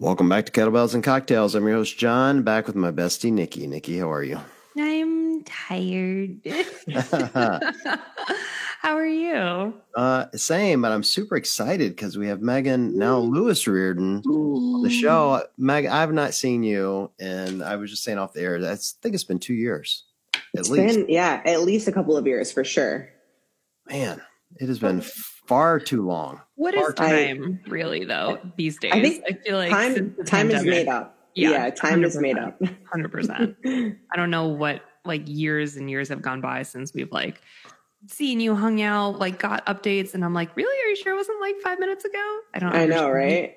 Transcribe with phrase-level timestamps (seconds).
[0.00, 1.56] Welcome back to Kettlebells and Cocktails.
[1.56, 3.66] I'm your host, John, back with my bestie, Nikki.
[3.66, 4.38] Nikki, how are you?
[4.78, 6.38] I'm tired.
[8.80, 9.74] how are you?
[9.96, 14.90] Uh, same, but I'm super excited because we have Megan, now Lewis Reardon, on the
[14.90, 15.42] show.
[15.56, 19.16] Meg, I've not seen you, and I was just saying off the air, I think
[19.16, 20.94] it's been two years at It's least.
[20.96, 23.08] been, yeah, at least a couple of years for sure.
[23.88, 24.22] Man,
[24.60, 25.02] it has been
[25.48, 26.40] far too long.
[26.56, 28.92] What is Far too- time, really, though, these days?
[28.92, 31.16] I think I feel like time since the time is made up.
[31.34, 32.60] Yeah, Yeah, time is made up.
[32.60, 33.56] 100%.
[34.12, 37.40] I don't know what like years and years have gone by since we've like
[38.06, 40.14] seen you, hung out, like got updates.
[40.14, 40.84] And I'm like, really?
[40.84, 42.38] Are you sure it wasn't like five minutes ago?
[42.54, 43.54] I don't I know, right?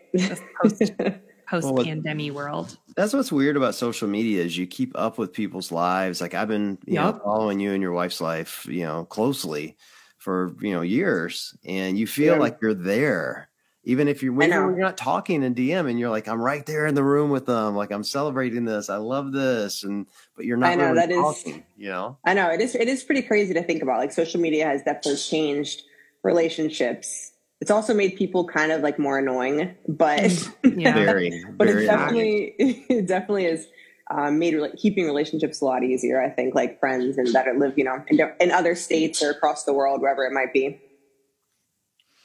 [0.61, 0.83] Post
[1.49, 2.77] post Well, pandemic world.
[2.95, 6.21] That's what's weird about social media is you keep up with people's lives.
[6.21, 9.75] Like I've been, you know, following you and your wife's life, you know, closely
[10.21, 12.39] for you know years, and you feel Yeah.
[12.39, 13.49] like you're there,
[13.83, 16.63] even if you're I when you're not talking in DM, and you're like, I'm right
[16.65, 20.05] there in the room with them, like I'm celebrating this, I love this, and
[20.35, 22.17] but you're not I know, really that is- talking, you know.
[22.23, 22.75] I know it is.
[22.75, 23.97] It is pretty crazy to think about.
[23.99, 25.81] Like social media has definitely changed
[26.23, 27.31] relationships.
[27.59, 30.53] It's also made people kind of like more annoying, but mm.
[30.79, 30.93] Yeah.
[30.93, 32.55] Very, but very it definitely
[32.89, 33.67] it definitely has
[34.13, 36.21] um, made rela- keeping relationships a lot easier.
[36.21, 39.63] I think like friends and that live you know in, in other states or across
[39.63, 40.79] the world, wherever it might be.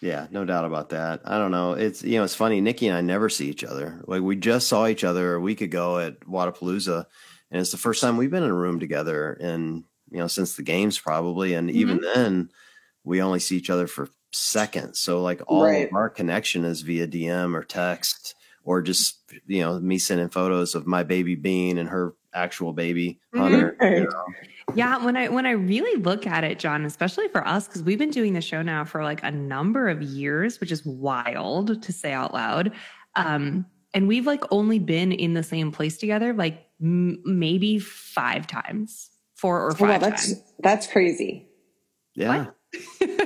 [0.03, 1.23] Yeah, no doubt about that.
[1.25, 1.73] I don't know.
[1.73, 2.61] It's you know, it's funny.
[2.61, 4.03] Nikki and I never see each other.
[4.07, 7.07] Like we just saw each other a week ago at Wodapalooza,
[7.51, 10.55] and it's the first time we've been in a room together in you know since
[10.57, 11.55] the games probably.
[11.55, 12.51] And even then,
[13.05, 14.99] we only see each other for seconds.
[14.99, 15.89] So like all Right.
[15.89, 18.35] of our connection is via DM or text
[18.67, 23.19] or just you know me sending photos of my baby Bean and her actual baby
[23.35, 23.75] Mhm.
[23.81, 24.25] You know.
[24.75, 27.99] Yeah, when I when I really look at it, John, especially for us, because we've
[27.99, 31.93] been doing the show now for like a number of years, which is wild to
[31.93, 32.73] say out loud.
[33.15, 38.47] Um, and we've like only been in the same place together like m- maybe five
[38.49, 40.43] times, four or Oh, wow, five that's times.
[40.59, 41.47] that's crazy.
[42.17, 42.47] Yeah.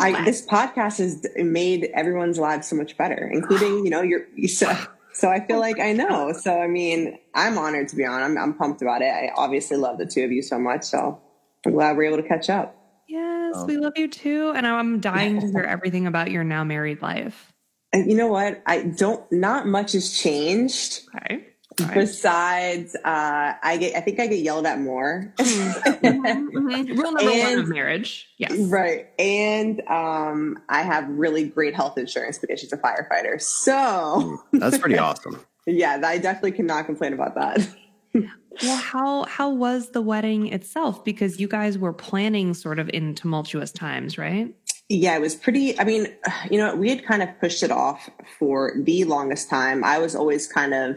[0.00, 4.22] I, this podcast has made everyone's lives so much better, including you know your.
[4.48, 4.72] So,
[5.12, 6.32] so I feel like I know.
[6.32, 8.22] So I mean, I'm honored to be on.
[8.22, 9.06] I'm, I'm pumped about it.
[9.12, 10.84] I obviously love the two of you so much.
[10.84, 11.20] So
[11.66, 12.76] I'm glad we're able to catch up.
[13.08, 13.64] yes, Oh.
[13.66, 17.52] we love you too, and I'm dying to hear everything about your now married life.
[17.92, 18.62] And you know what?
[18.66, 19.24] I don't.
[19.32, 21.00] Not much has changed.
[21.16, 21.46] Okay.
[21.80, 21.94] Right.
[21.94, 23.96] Besides, uh, I get.
[23.96, 25.32] I think I get yelled at more.
[25.38, 26.88] Mhm, mhm.
[26.98, 28.28] Rule number one of marriage.
[28.38, 28.56] Yes.
[28.58, 29.08] Right.
[29.18, 33.40] And um, I have really great health insurance because she's a firefighter.
[33.40, 35.44] So That's pretty awesome.
[35.66, 37.68] yeah, I definitely cannot complain about that.
[38.62, 41.04] Well, how how was the wedding itself?
[41.04, 44.54] Because you guys were planning sort of in tumultuous times, right?
[44.88, 45.78] Yeah, it was pretty.
[45.78, 46.08] I mean,
[46.50, 49.84] you know, we had kind of pushed it off for the longest time.
[49.84, 50.96] I was always kind of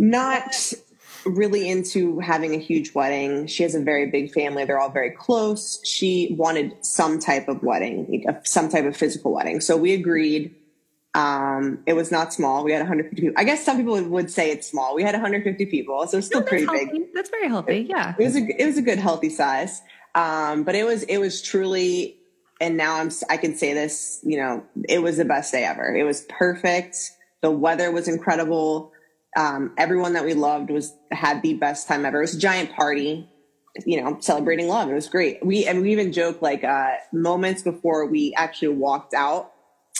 [0.00, 0.72] not
[1.26, 3.46] really into having a huge wedding.
[3.46, 4.64] She has a very big family.
[4.64, 5.80] They're all very close.
[5.84, 9.60] She wanted some type of wedding, some type of physical wedding.
[9.60, 10.54] So we agreed.
[11.14, 12.62] Um, it was not small.
[12.64, 13.34] We had 150 people.
[13.36, 14.94] I guess some people would say it's small.
[14.94, 17.12] We had 150 people, so it's still No, pretty that's big.
[17.14, 17.86] That's very healthy.
[17.88, 18.14] Yeah.
[18.18, 19.82] it was a it was a good healthy size
[20.16, 22.16] um but it was it was truly
[22.60, 25.94] and now i'm i can say this you know it was the best day ever
[25.94, 26.96] it was perfect
[27.42, 28.92] the weather was incredible
[29.36, 32.72] um everyone that we loved was had the best time ever it was a giant
[32.72, 33.28] party
[33.86, 37.62] you know celebrating love it was great we and we even joked like uh moments
[37.62, 39.52] before we actually walked out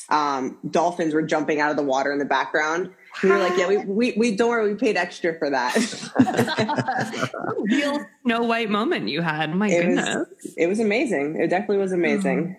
[0.09, 2.91] um dolphins were jumping out of the water in the background
[3.23, 5.77] we were like yeah we we, we don't worry we paid extra for that
[7.71, 9.55] Real Snow White moment you had.
[9.55, 10.15] My it goodness.
[10.15, 11.41] was it was amazing.
[11.41, 12.57] It definitely was amazing.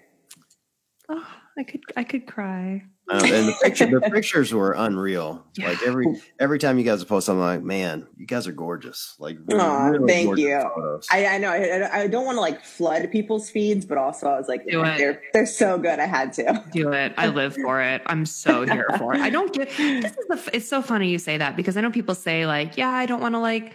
[1.10, 1.28] Oh,
[1.58, 2.84] I could I could cry.
[3.12, 5.46] Uh, and the picture, the pictures were unreal.
[5.56, 5.70] Yeah.
[5.70, 6.06] Like every
[6.40, 9.16] every time you guys post, I'm like, man, you guys are gorgeous.
[9.20, 11.02] Like, Aw, thank gorgeous you.
[11.12, 14.38] I, I know I, I don't want to like flood people's feeds, but also I
[14.38, 14.98] was like, Do it.
[14.98, 16.00] they're they're so good.
[16.00, 16.64] I had to.
[16.72, 17.14] Do it.
[17.18, 18.02] I live for it.
[18.06, 19.22] I'm so here for it.
[19.22, 21.92] I don't get this is the it's so funny you say that because I know
[21.92, 23.74] people say like, yeah, I don't want to like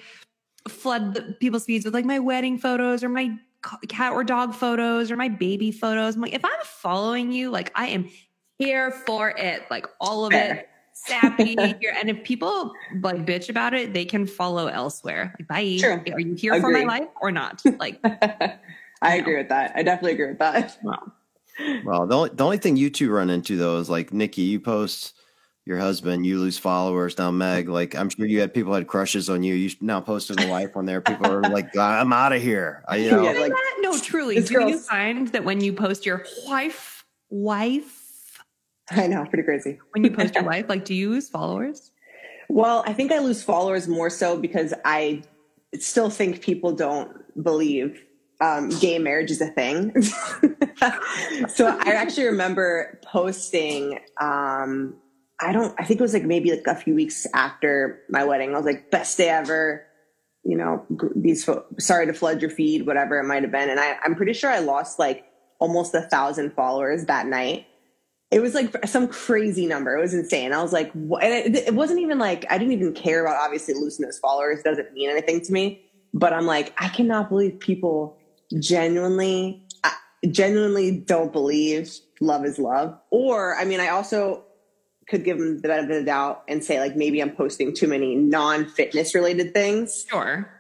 [0.69, 3.37] flood the, people's feeds with like my wedding photos or my
[3.89, 6.15] cat or dog photos or my baby photos.
[6.15, 8.09] I'm like, if I'm following you, like I am
[8.59, 10.69] here for it, like all of it.
[10.93, 11.95] Sappy here.
[11.99, 12.73] And if people
[13.03, 15.35] like bitch about it, they can follow elsewhere.
[15.39, 15.77] Like, bye.
[15.79, 16.01] True.
[16.13, 17.63] Are you here for my life or not?
[17.79, 18.59] Like, I
[19.03, 19.17] No.
[19.19, 19.73] agree with that.
[19.77, 20.79] I definitely agree with that.
[20.83, 21.13] well,
[21.85, 24.59] Well, the only, the only thing you two run into though is like Nikki, you
[24.59, 25.13] post
[25.67, 27.19] your husband, you lose followers.
[27.19, 27.73] Now, Meg, mm-hmm.
[27.75, 29.55] like I'm sure you had people had crushes on you.
[29.55, 31.03] You now posted a wife on there.
[31.03, 32.85] People are like, I'm out of here.
[32.89, 33.77] I, you know, Yeah, Like like- that?
[33.81, 34.37] No, truly.
[34.37, 38.06] This Do you find that when you post your wife, wife,
[38.91, 39.79] I know, pretty crazy.
[39.91, 41.91] when you post your life, like, do you lose followers?
[42.49, 45.23] Well, I think I lose followers more so because I
[45.75, 47.11] still think people don't
[47.43, 48.03] believe
[48.41, 50.01] um, gay marriage is a thing.
[51.49, 53.99] so I actually remember posting.
[54.21, 54.95] Um,
[55.41, 55.75] I don't.
[55.79, 58.51] I think it was like maybe like a few weeks after my wedding.
[58.51, 59.87] I was like, best day ever.
[60.45, 61.49] You know, these.
[61.79, 63.71] Sorry to flood your feed, whatever it might have been.
[63.71, 65.25] And I, I'm pretty sure I lost like
[65.59, 67.67] almost a thousand followers that night.
[68.31, 69.97] It was like some crazy number.
[69.97, 70.53] It was insane.
[70.53, 71.23] I was like, what?
[71.23, 74.63] And it, it wasn't even like I didn't even care about obviously losing those followers.
[74.63, 75.83] Doesn't mean anything to me.
[76.13, 78.19] But I'm like, I cannot believe people
[78.59, 79.67] genuinely
[80.31, 81.91] genuinely don't believe
[82.21, 84.43] love is love or i mean i also
[85.09, 87.87] could give them the benefit of the doubt and say like maybe i'm posting too
[87.87, 90.51] many non-fitness related things Sure.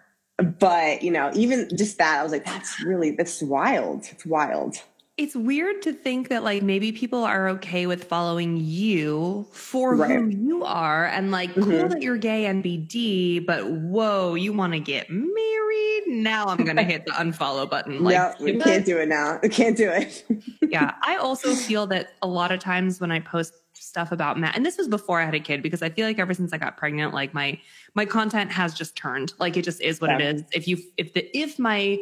[0.60, 4.76] but you know even just that i was like that's really that's wild it's wild
[5.16, 10.28] It's weird to think that like maybe people are okay with following you for who
[10.28, 11.88] you are and like cool Mhm.
[11.88, 16.02] that you're gay and BD, but whoa, you want to get married?
[16.08, 18.00] Now I'm gonna hit the unfollow button.
[18.04, 20.22] Like no we can't do it now we can't do it
[20.68, 20.92] yeah.
[21.02, 24.66] I also feel that a lot of times when I post stuff about Matt, and
[24.66, 26.76] this was before I had a kid, because I feel like ever since I got
[26.76, 27.58] pregnant, like my
[27.94, 29.32] my content has just turned.
[29.38, 30.18] Like it just is what Yeah.
[30.18, 30.44] it is.
[30.52, 31.98] If you if the if my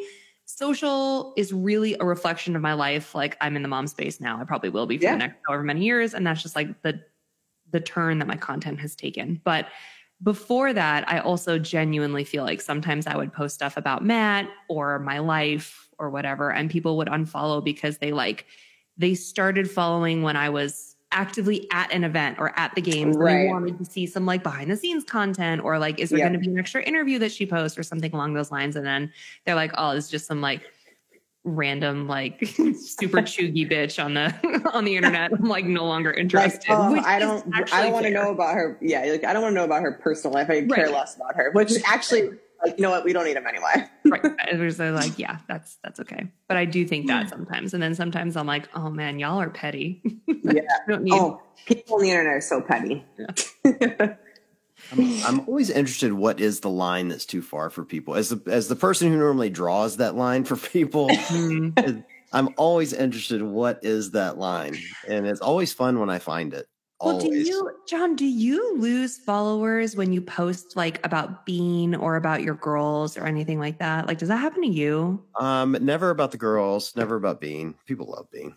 [0.47, 4.41] social is really a reflection of my life, like I'm in the mom space now,
[4.41, 5.13] I probably will be for Yeah.
[5.13, 7.03] the next however many years, and that's just like the
[7.71, 9.41] the turn that my content has taken.
[9.45, 9.67] But
[10.23, 14.99] before that, I also genuinely feel like sometimes I would post stuff about Matt or
[15.01, 18.47] my life or whatever, and people would unfollow because they like
[18.97, 23.17] they started following when I was actively at an event or at the games.
[23.17, 26.19] and They wanted to see some like behind the scenes content or like, is there
[26.19, 26.25] Yeah.
[26.29, 28.77] going to be an extra interview that she posts or something along those lines?
[28.77, 29.13] And then
[29.47, 30.61] they're like, oh, it's just some like
[31.47, 34.35] random like super chuggy bitch on the
[34.75, 35.31] on the internet.
[35.33, 36.65] I'm like no longer like interested.
[36.71, 39.43] oh which i don't i don't want to know about her yeah like i don't
[39.43, 42.31] want to know about her personal life i care less about her which actually
[42.63, 44.49] like you know what we don't need them anyway right.
[44.51, 46.29] It was like, yeah, that's that's okay.
[46.49, 49.51] But I do think that sometimes, and then sometimes I'm like, oh man, y'all are
[49.51, 50.03] petty.
[50.27, 51.15] yeah don't need.
[51.15, 53.05] oh people on the internet are so petty
[54.93, 56.13] I'm, I'm always interested.
[56.13, 58.15] What is the line that's too far for people?
[58.15, 61.71] As the as the person who normally draws that line for people, Hmm.
[62.33, 63.43] I'm always interested.
[63.43, 64.77] What is that line?
[65.09, 66.67] And it's always fun when I find it.
[67.03, 68.17] Well, do you, John?
[68.17, 73.25] Do you lose followers when you post like about Bean or about your girls or
[73.27, 74.07] anything like that?
[74.07, 75.23] Like, does that happen to you?
[75.39, 76.95] Um, never about the girls.
[76.97, 77.75] Never about Bean.
[77.87, 78.57] People love Bean.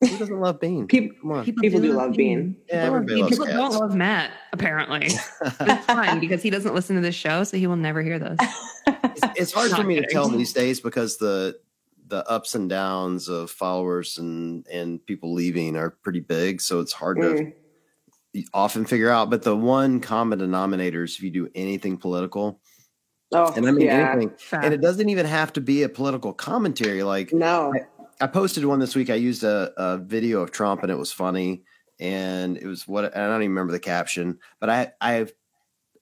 [0.00, 0.86] Who doesn't love Bean?
[0.86, 1.44] people Come on.
[1.44, 2.56] People do love Bean.
[2.68, 3.22] Yeah, People, love everybody Bean.
[3.24, 5.08] loves People don't love Matt, apparently.
[5.60, 8.36] It's fine because he doesn't listen to this show, so he will never hear those.
[8.86, 11.58] it's, it's hard for Not me to tell these days because the
[12.06, 16.92] the ups and downs of followers and and people leaving are pretty big so it's
[16.92, 17.36] hard Mm.
[17.36, 17.52] to
[18.52, 22.60] often figure out but the one common denominator is if you do anything political
[23.32, 26.32] oh and i mean yeah anything and it doesn't even have to be a political
[26.32, 27.72] commentary like no
[28.20, 29.10] I posted one this week.
[29.10, 31.62] I used a, a video of Trump and it was funny.
[32.00, 35.32] And it was what I don't even remember the caption, but I I've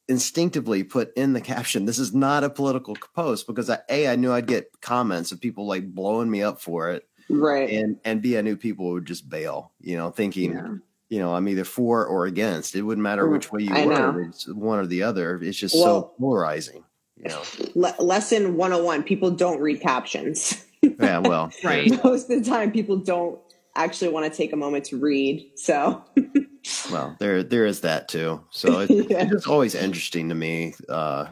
[0.09, 4.17] instinctively put in the caption, this is not a political post because I A, I
[4.17, 7.09] knew I'd get comments of people like blowing me up for it.
[7.31, 10.75] right And and B, I knew people would just bail, you know, thinking, Yeah.
[11.09, 12.75] You know, I'm either for or against.
[12.75, 13.93] It wouldn't matter Mm, which way you I were.
[13.93, 14.25] know.
[14.29, 15.39] It's one or the other.
[15.43, 16.85] It's just Well- so polarizing.
[17.17, 17.43] You know.
[17.75, 21.51] Le- lesson 101 people don't read captions Yeah, well.
[21.65, 21.91] Right.
[22.05, 23.39] most of the time people don't
[23.75, 26.03] actually want to take a moment to read so
[26.91, 28.43] Well, there there is that too.
[28.51, 29.29] So it, Yeah.
[29.33, 30.75] it's always interesting to me.
[30.89, 31.27] Uh,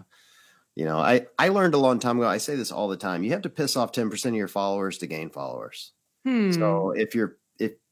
[0.77, 2.27] you know, I I learned a long time ago.
[2.29, 3.23] I say this all the time.
[3.25, 5.93] You have to piss off ten percent of your followers to gain followers.
[6.25, 6.53] Hmm.
[6.53, 7.37] So if you're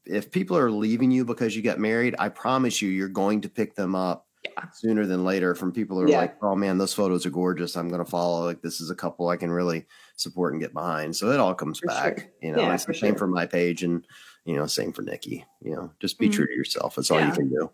[0.07, 3.41] if if people are leaving you because you got married, I promise you, you're going
[3.43, 4.65] to pick them up Yeah.
[4.73, 6.19] sooner than later from people who are Yeah.
[6.19, 7.77] like, "Oh man, those photos are gorgeous.
[7.77, 8.45] I'm going to follow.
[8.45, 11.55] Like this is a couple I can really support and get behind." So it all
[11.55, 12.19] comes For back.
[12.19, 12.29] sure.
[12.43, 13.19] You know, Yeah, it's for the same sure.
[13.19, 14.05] for my page and
[14.45, 15.45] you know, same for Nikki.
[15.63, 16.33] You know, just be Mhm.
[16.33, 16.97] true to yourself.
[16.97, 17.71] That's all you can do.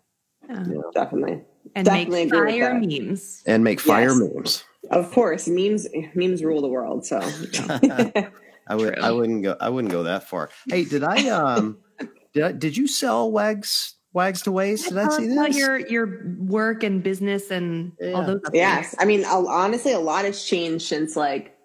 [0.47, 0.65] Yeah.
[0.67, 1.41] You definitely
[1.75, 3.41] and definitely make fire memes.
[3.47, 4.19] and make fire Yes.
[4.19, 4.63] memes.
[4.91, 7.19] of course memes memes rule the world so
[8.67, 9.03] I would True.
[9.03, 10.49] I wouldn't go I wouldn't go that far.
[10.67, 11.77] Hey, did I um
[12.33, 14.89] did I, did you sell wags wags to waste?
[14.89, 18.41] Did I Tell see us about your your work and business and all those.
[18.41, 18.53] updates.
[18.53, 21.55] yes i mean honestly a lot has changed since like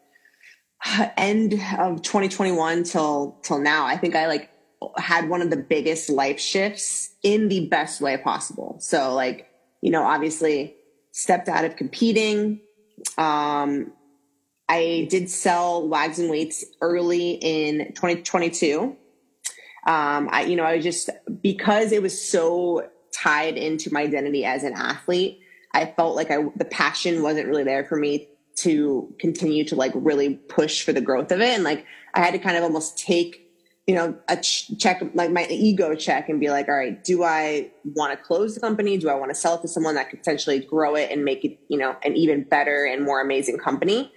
[1.16, 4.50] end of 2021 till till now i think i like
[4.96, 9.48] had one of the biggest life shifts in the best way possible so like
[9.80, 10.74] you know obviously
[11.12, 12.60] stepped out of competing
[13.16, 13.90] um
[14.68, 18.94] i did sell wags and weights early in 2022
[19.86, 21.10] um i you know i just
[21.42, 25.40] because it was so tied into my identity as an athlete
[25.74, 29.92] I felt like I the passion wasn't really there for me to continue to like
[29.94, 31.48] really push for the growth of it.
[31.48, 33.50] And like I had to kind of almost take,
[33.88, 37.24] you know, a ch- check, like my ego check and be like, all right, do
[37.24, 38.96] I want to close the company?
[38.96, 41.44] Do I want to sell it to someone that could potentially grow it and make
[41.44, 44.12] it, you know, an even better and more amazing company?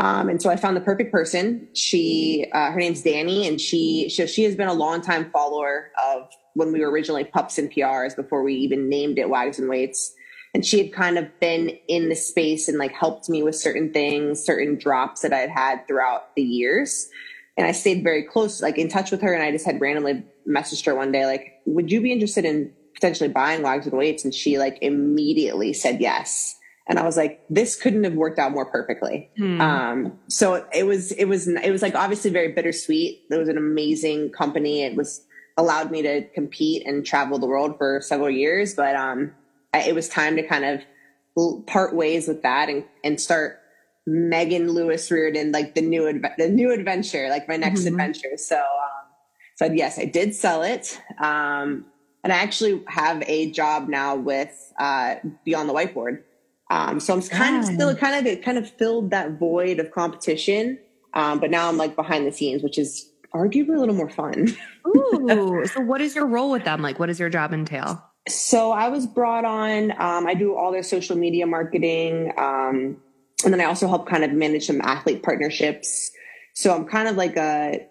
[0.00, 1.68] Um, and so I found the perfect person.
[1.74, 6.28] She, uh, her name's Danny, and she, she, she has been a longtime follower of
[6.54, 10.14] when we were originally pups and PRs before we even named it Wags and Weights
[10.54, 13.92] and she had kind of been in the space and like helped me with certain
[13.92, 17.08] things, certain drops that I'd had throughout the years.
[17.56, 19.32] And I stayed very close, like in touch with her.
[19.32, 22.72] And I just had randomly messaged her one day, like, would you be interested in
[22.94, 24.24] potentially buying Wags and Weights?
[24.24, 26.56] And she like immediately said yes.
[26.90, 29.30] And I was like, this couldn't have worked out more perfectly.
[29.36, 29.60] Hmm.
[29.60, 33.26] Um, so it was, it was, it was like obviously very bittersweet.
[33.30, 34.82] It was an amazing company.
[34.82, 35.24] It was
[35.56, 38.74] allowed me to compete and travel the world for several years.
[38.74, 39.32] But, um,
[39.72, 43.60] it was time to kind of part ways with that and, and start
[44.04, 47.94] Megan Lewis Reardon, like the new, the new adventure, like my next mm-hmm.
[47.94, 48.36] adventure.
[48.36, 49.06] So, um,
[49.54, 51.00] so yes, I did sell it.
[51.20, 51.84] Um,
[52.24, 56.24] and I actually have a job now with, uh, Beyond the Whiteboard.
[56.70, 59.90] Um, so I'm kind of still kind of, it kind of filled that void of
[59.90, 60.78] competition.
[61.14, 64.56] Um, but now I'm like behind the scenes, which is arguably a little more fun.
[64.86, 65.64] Ooh.
[65.66, 66.80] So what is your role with them?
[66.80, 68.02] Like, what does your job entail?
[68.28, 69.92] So I was brought on.
[69.92, 72.96] Um, I do all their social media marketing, um,
[73.44, 76.10] and then I also help kind of manage some athlete partnerships.
[76.54, 77.86] So I'm kind of like a,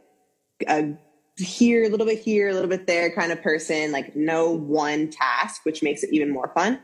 [0.68, 0.94] a
[1.38, 3.92] here, a little bit here, a little bit there kind of person.
[3.92, 6.80] Like no one task, which makes it even more fun.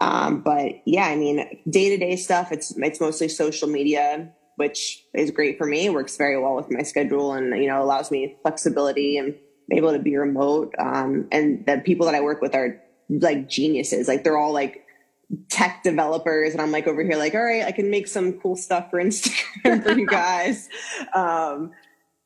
[0.00, 2.52] Um, but yeah, I mean, day to day stuff.
[2.52, 5.86] It's it's mostly social media, which is great for me.
[5.86, 9.34] It works very well with my schedule, and you know allows me flexibility and
[9.70, 10.74] able to be remote.
[10.78, 14.08] Um, and the people that I work with are like geniuses.
[14.08, 14.84] Like they're all like
[15.48, 18.56] tech developers and I'm like over here like, all right, I can make some cool
[18.56, 20.68] stuff for Instagram for you guys.
[21.14, 21.72] Um,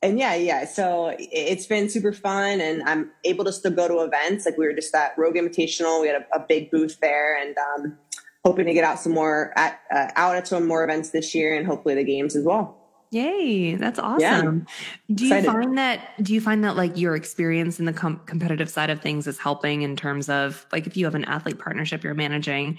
[0.03, 0.65] and yeah, yeah.
[0.65, 4.47] So it's been super fun and I'm able to still go to events.
[4.47, 6.01] Like we were just at Rogue Invitational.
[6.01, 7.99] We had a, a big booth there and, um,
[8.45, 11.57] hoping to get out some more at, uh, out at some more events this year
[11.57, 12.77] and hopefully the games as well.
[13.11, 14.21] Yay, that's awesome.
[14.21, 15.15] Yeah.
[15.15, 15.51] Do you Excited.
[15.51, 19.01] find that do you find that like your experience in the com- competitive side of
[19.01, 22.79] things is helping in terms of like if you have an athlete partnership you're managing,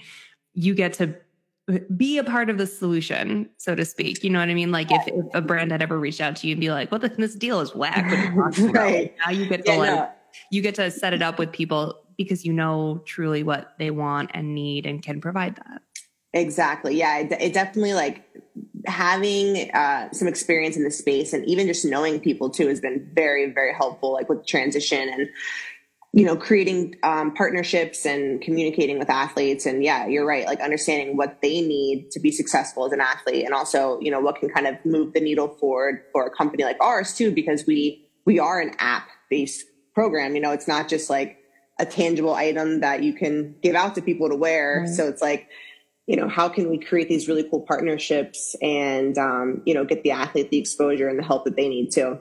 [0.54, 1.16] you get to
[1.96, 4.22] be a part of the solution, so to speak.
[4.24, 4.72] You know what I mean?
[4.72, 7.00] Like if, if a brand had ever reached out to you and be like, "Well,
[7.00, 8.04] this deal is whack,"
[8.58, 9.14] right?
[9.24, 10.08] Now you get to yeah, like no.
[10.50, 14.30] you get to set it up with people because you know truly what they want
[14.34, 15.82] and need and can provide that.
[16.32, 16.96] Exactly.
[16.96, 18.24] Yeah, it, it definitely like
[18.86, 23.10] having uh, some experience in the space and even just knowing people too has been
[23.14, 25.28] very very helpful like with transition and
[26.12, 29.66] you know creating um, partnerships and communicating with athletes.
[29.66, 33.44] And yeah you're right like understanding what they need to be successful as an athlete
[33.44, 36.64] and also you know what can kind of move the needle forward for a company
[36.64, 39.64] like ours too because we we are an app based
[39.94, 40.34] program.
[40.34, 41.38] You know it's not just like
[41.78, 44.86] a tangible item that you can give out to people to wear.
[44.86, 45.48] So it's like
[46.10, 50.02] you know, how can we create these really cool partnerships and, um, you know, get
[50.02, 52.18] the athlete the exposure and the help that they need too.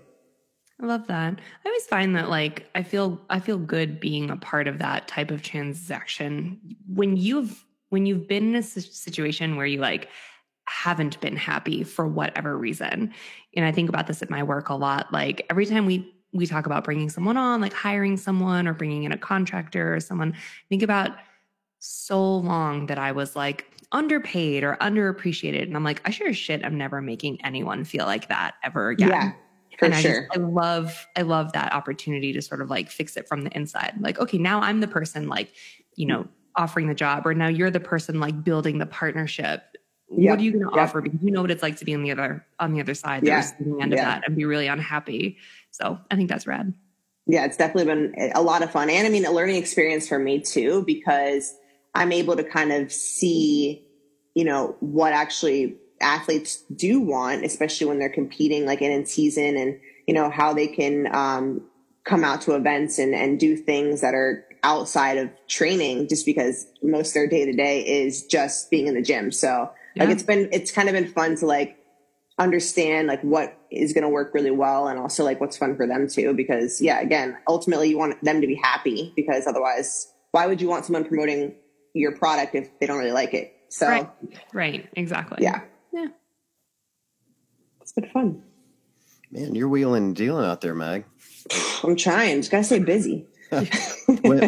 [0.81, 1.33] I love that.
[1.33, 5.07] I always find that like I feel I feel good being a part of that
[5.07, 10.09] type of transaction when you've when you've been in a situation where you like
[10.67, 13.13] haven't been happy for whatever reason.
[13.55, 15.11] And I think about this at my work a lot.
[15.11, 19.03] Like every time we we talk about bringing someone on, like hiring someone or bringing
[19.03, 20.35] in a contractor or someone,
[20.69, 21.11] think about
[21.79, 25.63] so long that I was like, underpaid or underappreciated.
[25.63, 28.89] And I'm like, I sure as shit I'm never making anyone feel like that ever
[28.89, 29.09] again.
[29.09, 29.31] Yeah.
[29.79, 30.27] For and I sure.
[30.27, 33.55] Just, I love, I love that opportunity to sort of like fix it from the
[33.55, 33.95] inside.
[33.99, 35.53] Like, okay, now I'm the person like,
[35.95, 36.09] you mm.
[36.09, 39.63] know, offering the job, or now you're the person like building the partnership.
[40.11, 40.29] Yep.
[40.29, 40.89] What are you going to yep.
[40.89, 41.01] offer?
[41.01, 43.25] Because you know what it's like to be on the other on the other side,
[43.25, 43.47] yeah.
[43.59, 43.99] the end yeah.
[43.99, 45.37] of that, and be really unhappy.
[45.71, 46.73] So I think that's rad.
[47.27, 50.17] Yeah, it's definitely been a lot of fun, and I mean, a learning experience for
[50.17, 51.53] me too, because
[51.93, 53.85] I'm able to kind of see,
[54.33, 59.57] you know, what actually athletes do want, especially when they're competing like in, in season
[59.57, 61.61] and, you know, how they can, um,
[62.05, 66.65] come out to events and, and do things that are outside of training just because
[66.81, 69.31] most of their day to day is just being in the gym.
[69.31, 70.03] So yeah.
[70.03, 71.77] like it's been, it's kind of been fun to like
[72.37, 75.85] understand like what is going to work really well and also like what's fun for
[75.85, 76.33] them too.
[76.33, 80.67] Because yeah, again, ultimately you want them to be happy because otherwise why would you
[80.67, 81.55] want someone promoting
[81.93, 83.53] your product if they don't really like it.
[83.69, 84.09] So right,
[84.53, 85.39] right, exactly.
[85.41, 86.07] Yeah, yeah.
[87.81, 88.43] It's been fun.
[89.31, 91.05] Man, you're wheeling and dealing out there, Mag.
[91.83, 92.37] I'm trying.
[92.37, 93.27] Just gotta stay busy.
[94.21, 94.43] when,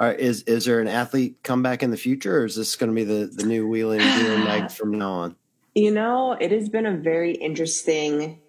[0.00, 2.90] All right, is is there an athlete comeback in the future, or is this going
[2.90, 5.36] to be the the new wheeling and dealing night from now on?
[5.74, 8.40] You know, it has been a very interesting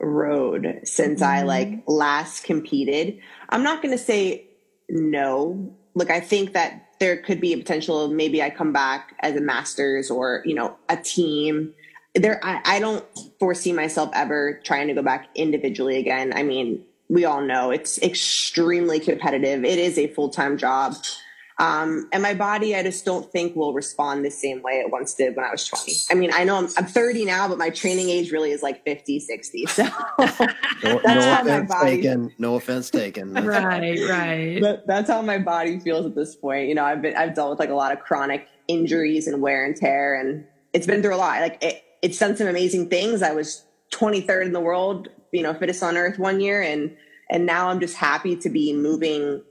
[0.00, 1.46] road since I Mm-hmm.
[1.46, 3.18] like last competed.
[3.48, 4.48] I'm not going to say
[4.88, 5.74] no.
[5.94, 9.40] Look, I think that there could be a potential maybe I come back as a
[9.40, 11.74] masters or, you know, a team.
[12.14, 13.04] There, I, I don't
[13.38, 16.32] foresee myself ever trying to go back individually again.
[16.34, 19.64] I mean, we all know it's extremely competitive.
[19.64, 20.96] It is a full time job.
[21.58, 25.14] Um, and my body, I just don't think will respond the same way it once
[25.14, 25.92] did when I was 20.
[26.10, 28.84] I mean, I know I'm, I'm 30 now, but my training age really is like
[28.84, 29.64] 50, 60.
[29.66, 30.44] So No, That's
[31.04, 32.32] no how my offense body- taken.
[32.38, 33.32] No offense taken.
[33.32, 34.60] That's- right, right.
[34.62, 36.68] that, that's how my body feels at this point.
[36.68, 39.64] You know, I've been, I've dealt with like a lot of chronic injuries and wear
[39.64, 40.44] and tear, and
[40.74, 41.40] it's been through a lot.
[41.40, 43.22] Like it, it's done some amazing things.
[43.22, 46.60] I was 23rd in the world, you know, fittest on earth one year.
[46.60, 46.94] And,
[47.30, 49.42] and now I'm just happy to be moving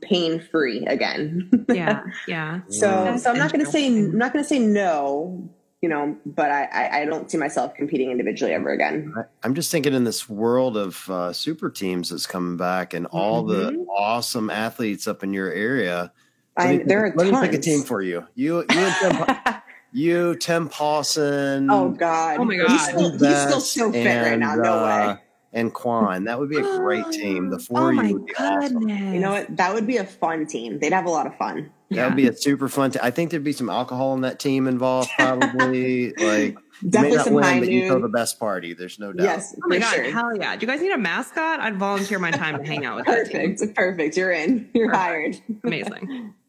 [0.00, 1.50] pain free again.
[1.68, 2.60] yeah, yeah.
[2.68, 3.86] So, That's so I'm not going to say.
[3.86, 5.48] I'm not going to say no,
[5.82, 9.12] you know, but I, I I don't see myself competing individually ever again.
[9.16, 13.06] I- I'm just thinking in this world of uh, super teams that's coming back and
[13.06, 13.86] all the Mhm.
[13.96, 16.12] awesome athletes up in your area.
[16.56, 18.26] I, Let me there are pick, let me pick a team for you.
[18.34, 19.24] You, you, and Tim,
[19.92, 21.68] you, Tim Paulson.
[21.70, 22.38] oh God!
[22.40, 22.88] Oh my He's God.
[22.90, 24.56] still, he's still so fit right now.
[24.56, 25.22] No uh, way.
[25.52, 26.24] And Quan.
[26.24, 27.50] That would be a great team.
[27.50, 28.88] The four oh of you would be awesome.
[28.88, 29.56] You know what?
[29.56, 30.78] That would be a fun team.
[30.78, 31.72] They'd have a lot of fun.
[31.90, 32.92] That would be a super fun.
[32.92, 36.10] T- I think there'd be some alcohol in that team involved, probably.
[36.12, 36.54] like, you
[36.84, 38.02] may Definitely not some high win, but you throw noon.
[38.02, 38.74] the best party.
[38.74, 39.24] There's no doubt.
[39.24, 40.04] Yes, Oh my for god, sure.
[40.12, 40.54] hell yeah.
[40.54, 41.58] Do you guys need a mascot?
[41.58, 43.56] I'd volunteer my time to hang out with that team.
[43.56, 43.74] Perfect.
[43.74, 44.16] Perfect.
[44.16, 44.70] You're in.
[44.72, 45.02] You're Perfect.
[45.02, 45.36] hired.
[45.64, 46.34] Amazing.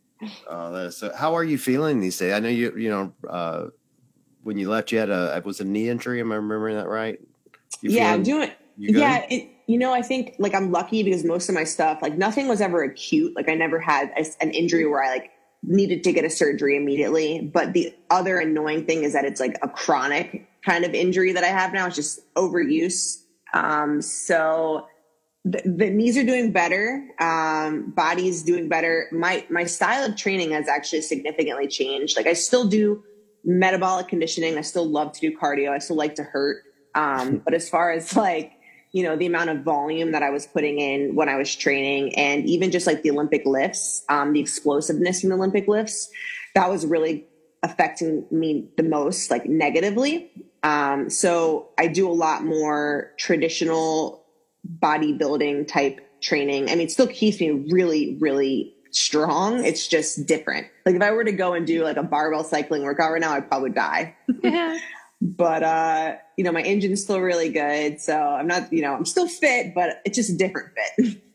[0.47, 1.11] Oh, that is so.
[1.15, 2.33] How are you feeling these days?
[2.33, 2.77] I know you.
[2.77, 3.65] You know, uh,
[4.43, 6.19] when you left, you had a it was a knee injury.
[6.19, 7.19] Am I remembering that right?
[7.81, 8.51] You yeah, I'm doing.
[8.89, 12.17] Yeah, it, you know, I think like I'm lucky because most of my stuff, like
[12.17, 13.35] nothing was ever acute.
[13.35, 15.31] Like I never had a, an injury where I like
[15.63, 17.41] needed to get a surgery immediately.
[17.41, 21.43] But the other annoying thing is that it's like a chronic kind of injury that
[21.43, 21.87] I have now.
[21.87, 23.21] It's just overuse.
[23.53, 24.87] Um, so
[25.45, 27.07] the, the knees are doing better.
[27.19, 29.07] Um, body's doing better.
[29.11, 32.17] My my style of training has actually significantly changed.
[32.17, 33.03] Like I still do
[33.43, 34.57] metabolic conditioning.
[34.57, 35.71] I still love to do cardio.
[35.71, 36.63] I still like to hurt.
[36.93, 38.53] Um, but as far as like
[38.91, 42.15] you know the amount of volume that I was putting in when I was training,
[42.15, 46.09] and even just like the Olympic lifts, um, the explosiveness from the Olympic lifts,
[46.55, 47.25] that was really
[47.63, 50.31] affecting me the most, like negatively.
[50.63, 54.25] Um, so I do a lot more traditional
[54.79, 56.69] bodybuilding type training.
[56.69, 59.63] I mean, it still keeps me really, really strong.
[59.63, 60.67] It's just different.
[60.85, 63.33] Like if I were to go and do like a barbell cycling workout right now,
[63.33, 64.15] I'd probably die.
[64.43, 64.77] yeah.
[65.21, 68.01] but uh, you know, my engine's still really good.
[68.01, 71.21] So I'm not, you know, I'm still fit, but it's just a different fit.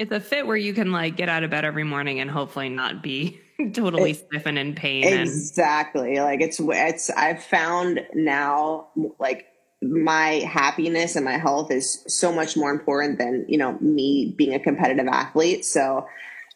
[0.00, 2.68] It's a fit where you can like get out of bed every morning and hopefully
[2.68, 3.40] not be
[3.72, 5.04] totally stiff and in pain.
[5.04, 6.18] And Exactly.
[6.18, 9.46] Like it's it's I've found now like
[9.80, 14.54] my happiness and my health is so much more important than, you know, me being
[14.54, 15.64] a competitive athlete.
[15.64, 16.06] So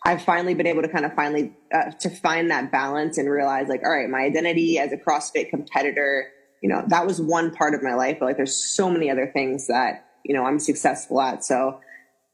[0.04, 3.68] I've finally been able to kind of finally uh, to find that balance and realize
[3.68, 7.74] like, all right, my identity as a CrossFit competitor, you know, that was one part
[7.74, 11.20] of my life, but like there's so many other things that, you know, I'm successful
[11.20, 11.44] at.
[11.44, 11.80] So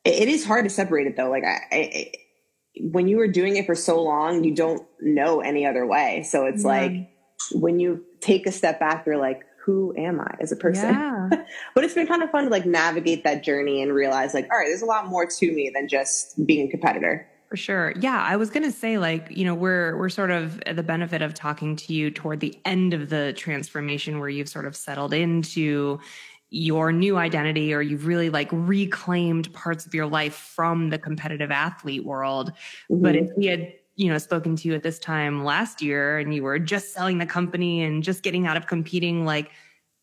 [0.04, 1.30] it, it is hard to separate it though.
[1.30, 2.12] Like I, I
[2.92, 6.22] when you were doing it for so long, you don't know any other way.
[6.24, 6.68] So it's Yeah.
[6.68, 6.92] like
[7.52, 10.90] when you take a step back, you're like, who am I as a person?
[10.94, 11.28] yeah.
[11.74, 14.58] But it's been kind of fun to like navigate that journey and realize like, all
[14.58, 17.26] right, there's a lot more to me than just being a competitor.
[17.48, 17.92] For sure.
[18.00, 20.82] Yeah, I was going to say like, you know, we're we're sort of at the
[20.82, 24.74] benefit of talking to you toward the end of the transformation where you've sort of
[24.74, 26.00] settled into
[26.50, 31.50] your new identity or you've really like reclaimed parts of your life from the competitive
[31.52, 32.52] athlete world.
[32.90, 33.22] But Mhm.
[33.24, 36.42] if we had, you know, spoken to you at this time last year and you
[36.42, 39.50] were just selling the company and just getting out of competing, like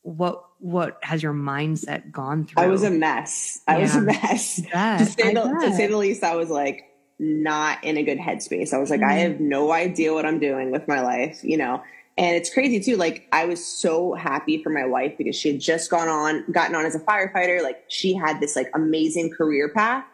[0.01, 2.63] what what has your mindset gone through?
[2.63, 3.59] I was a mess.
[3.67, 4.61] I was a mess.
[4.71, 4.99] bet.
[4.99, 6.85] to, say the, to say the least, I was like
[7.19, 8.73] not in a good headspace.
[8.73, 9.21] I was like, I Mhm.
[9.21, 11.81] have no idea what I'm doing with my life, you know.
[12.17, 12.95] And it's crazy too.
[12.95, 16.75] Like I was so happy for my wife because she had just gone on, gotten
[16.75, 17.61] on as a firefighter.
[17.63, 20.05] Like she had this like amazing career path.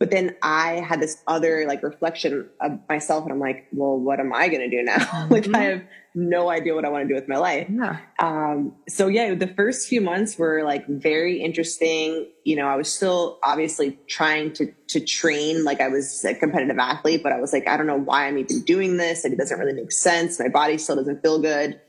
[0.00, 4.18] But then I had this other like reflection of myself, and I'm like, well, what
[4.18, 4.96] am I going to do now?
[5.30, 5.56] like Mhm.
[5.56, 5.82] I have
[6.14, 7.66] no idea what I want to do with my life.
[7.68, 7.98] yeah.
[8.20, 12.30] Um, so yeah, the first few months were like very interesting.
[12.44, 16.78] You know, I was still obviously trying to to train like I was a competitive
[16.78, 19.24] athlete, but I was like, I don't know why I'm even doing this.
[19.24, 20.38] Like it doesn't really make sense.
[20.38, 21.80] My body still doesn't feel good.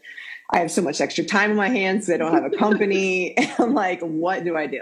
[0.52, 2.10] I have so much extra time in my hands.
[2.10, 3.36] I don't have a company.
[3.60, 4.82] I'm like, what do I do?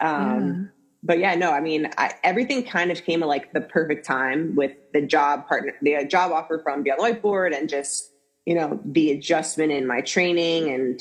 [0.00, 0.70] Um,
[1.02, 4.54] but yeah, no, I mean, I, everything kind of came at like the perfect time
[4.54, 8.11] with the job partner, the job offer from Beyond the Whiteboard, and just
[8.46, 11.00] you know the adjustment in my training, and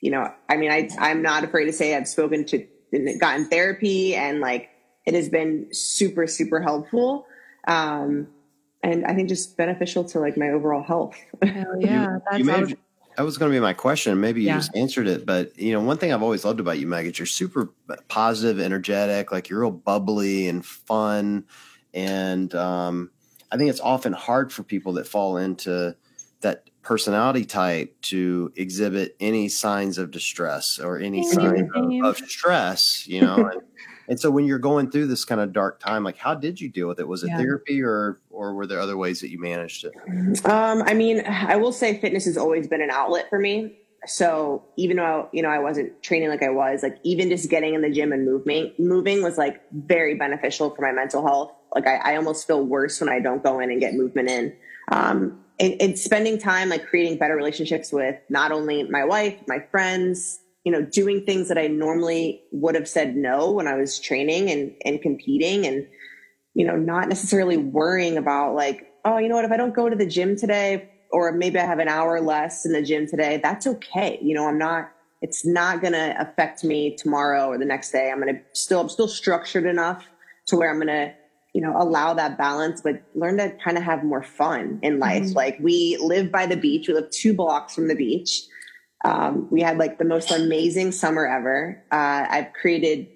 [0.00, 2.66] you know, I mean, I I'm not afraid to say I've spoken to
[3.18, 4.70] gotten therapy, and like
[5.06, 7.26] it has been super super helpful,
[7.68, 8.28] um,
[8.82, 11.16] and I think just beneficial to like my overall health.
[11.42, 12.78] Hell yeah, You- you that's made-
[13.18, 14.18] that was going to be my question.
[14.22, 14.56] Maybe you Yeah.
[14.56, 17.18] just answered it, but you know, one thing I've always loved about you, Meg, is
[17.18, 17.68] you're super
[18.08, 21.44] positive, energetic, like you're real bubbly and fun.
[21.92, 23.10] And um,
[23.50, 25.94] I think it's often hard for people that fall into
[26.42, 32.16] that personality type to exhibit any signs of distress or any Thank sign of, of
[32.28, 33.36] stress, you know.
[33.36, 33.62] and,
[34.08, 36.68] and so when you're going through this kind of dark time, like how did you
[36.68, 37.06] deal with it?
[37.06, 37.38] Was it Yeah.
[37.38, 39.94] therapy or or were there other ways that you managed it?
[40.44, 43.78] Um, I mean, I will say fitness has always been an outlet for me.
[44.04, 47.74] So even though, you know, I wasn't training like I was, like even just getting
[47.74, 51.52] in the gym and moving, moving was like very beneficial for my mental health.
[51.72, 54.56] Like I, I almost feel worse when I don't go in and get movement in.
[54.90, 59.58] Um, and, and spending time like creating better relationships with not only my wife, my
[59.70, 63.98] friends, you know, doing things that I normally would have said no when I was
[63.98, 65.86] training and, and competing and,
[66.54, 69.88] you know, not necessarily worrying about like, oh, you know what, if I don't go
[69.88, 73.40] to the gym today, or maybe I have an hour less in the gym today,
[73.42, 74.18] that's okay.
[74.22, 78.10] You know, I'm not, it's not going to affect me tomorrow or the next day.
[78.10, 80.06] I'm going to still, I'm still structured enough
[80.46, 81.14] to where I'm going to,
[81.52, 85.24] you know, allow that balance, but learn to kind of have more fun in life.
[85.24, 85.34] Mhm.
[85.34, 86.88] Like we live by the beach.
[86.88, 88.42] We live two blocks from the beach.
[89.04, 91.82] Um, we had like the most amazing summer ever.
[91.90, 93.08] Uh, I've created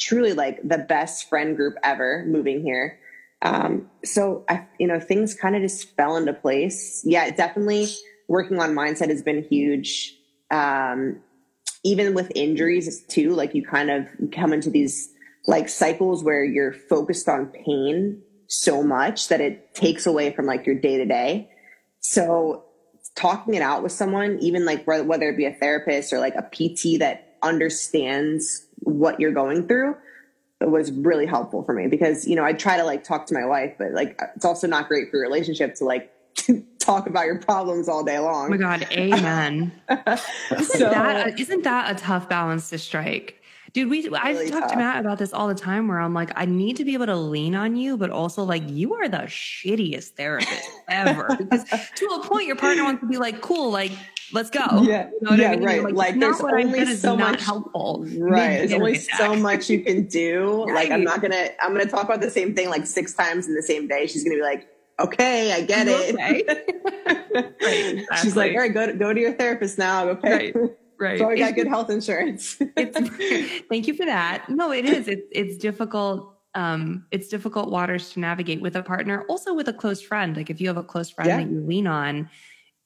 [0.00, 2.98] truly like the best friend group ever moving here.
[3.42, 7.02] Um, so I, you know, things kind of just fell into place.
[7.04, 7.88] Yeah, definitely
[8.26, 10.16] working on mindset has been huge.
[10.50, 11.20] Um,
[11.84, 15.10] even with injuries too, like you kind of come into these
[15.46, 20.66] like cycles where you're focused on pain so much that it takes away from like
[20.66, 21.50] your day to day.
[22.00, 22.64] So
[23.16, 26.42] talking it out with someone, even like whether it be a therapist or like a
[26.42, 29.96] PT that understands what you're going through,
[30.60, 33.44] was really helpful for me because you know I try to like talk to my
[33.44, 36.10] wife, but like it's also not great for your relationship to like
[36.80, 38.50] talk about your problems all day Oh long.
[38.50, 39.72] my god, amen.
[39.90, 43.40] Isn't So- that isn't that a tough balance to strike?
[43.74, 44.76] Dude, we I Really talk to.
[44.76, 47.16] Matt about this all the time where I'm like, I need to be able to
[47.16, 51.28] lean on you, but also like you are the shittiest therapist ever.
[51.38, 51.64] Because
[51.96, 53.90] to a point your partner wants to be like, cool, like
[54.32, 54.60] let's go.
[54.82, 55.64] Yeah, You know what yeah, I mean?
[55.66, 55.82] right.
[55.82, 58.06] Like, Like, not there's what I only so not much- helpful.
[58.16, 58.58] Right.
[58.58, 60.64] There's only so much you can do.
[60.72, 63.54] Like I'm not gonna I'm gonna talk about the same thing like six times in
[63.56, 64.06] the same day.
[64.06, 64.68] She's gonna be like,
[65.00, 66.14] okay, I get You it.
[66.14, 66.44] okay?
[67.60, 70.06] Right, She's like, all right, go to, go to your therapist now.
[70.10, 70.52] Okay.
[70.52, 70.70] Right.
[70.98, 71.18] Right.
[71.18, 72.56] So I got good health insurance.
[72.76, 78.12] it's thank you for that no it is it's it's difficult um it's difficult waters
[78.12, 80.82] to navigate with a partner also with a close friend like if you have a
[80.82, 81.38] close friend Yeah.
[81.38, 82.28] that you lean on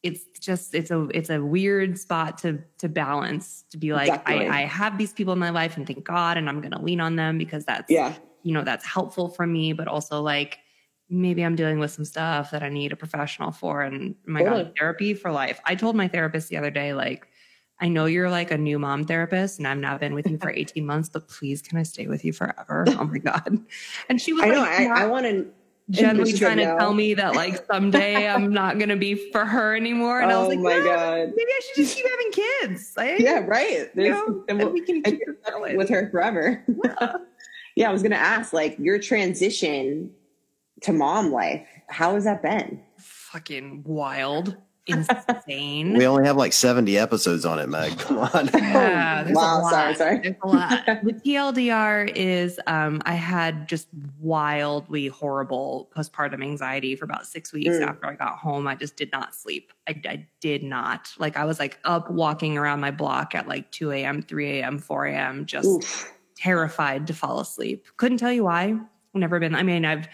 [0.03, 4.49] it's just it's a it's a weird spot to to balance to be like Definitely.
[4.49, 7.01] I, I have these people in my life and thank god and i'm gonna lean
[7.01, 8.15] on them because that's yeah.
[8.43, 10.59] you know that's helpful for me but also like
[11.11, 14.65] maybe i'm dealing with some stuff that i need a professional for and my Totally.
[14.65, 17.27] god therapy for life i told my therapist the other day like
[17.81, 20.51] i know you're like a new mom therapist and i've now been with you for
[20.55, 23.59] 18 months but please can i stay with you forever oh my god
[24.09, 24.61] and she was I know.
[24.61, 25.47] like I, not I want to.
[25.91, 30.21] gently trying to tell me that like someday i'm not gonna be for her anymore
[30.21, 31.33] and i was Oh like my "No, God.
[31.37, 33.89] maybe i should just keep having kids like, Yeah, right.
[33.95, 35.77] you know, and and we'll- we can and keep you're it stuck going.
[35.77, 36.63] with her forever.
[37.75, 40.11] yeah, I was gonna ask, like, your transition
[40.83, 41.67] to mom life.
[41.89, 42.81] How has that been?
[42.99, 44.57] fucking wild
[44.89, 47.99] insane We only have like 70 episodes on it, Meg.
[47.99, 48.49] Come on.
[48.59, 49.71] Yeah, there's a wow, lot.
[49.73, 50.19] sorry, sorry.
[50.21, 50.87] There's a lot.
[50.87, 53.89] The TLDR is um, I had just
[54.21, 57.87] wildly horrible postpartum anxiety for about six weeks Mm.
[57.89, 58.67] after I got home.
[58.67, 59.73] I just did not sleep.
[59.89, 61.11] I, I did not.
[61.19, 64.79] Like I was like up walking around my block at like 2 a.m., 3 a.m.,
[64.79, 66.13] 4 a.m., just Oof.
[66.37, 67.87] terrified to fall asleep.
[67.97, 68.79] Couldn't tell you why.
[69.15, 69.55] Never been.
[69.55, 70.07] I mean, I've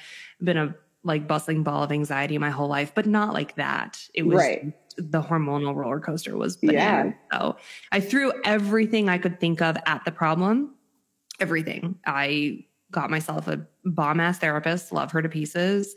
[0.42, 4.08] been a like bustling ball of anxiety my whole life, but not like that.
[4.14, 4.72] It was Right.
[4.96, 7.12] the hormonal roller coaster was Yeah.
[7.32, 7.56] So
[7.92, 10.74] I threw everything I could think of at the problem.
[11.40, 11.96] Everything.
[12.06, 15.94] I got myself a bomb ass therapist, love her to pieces.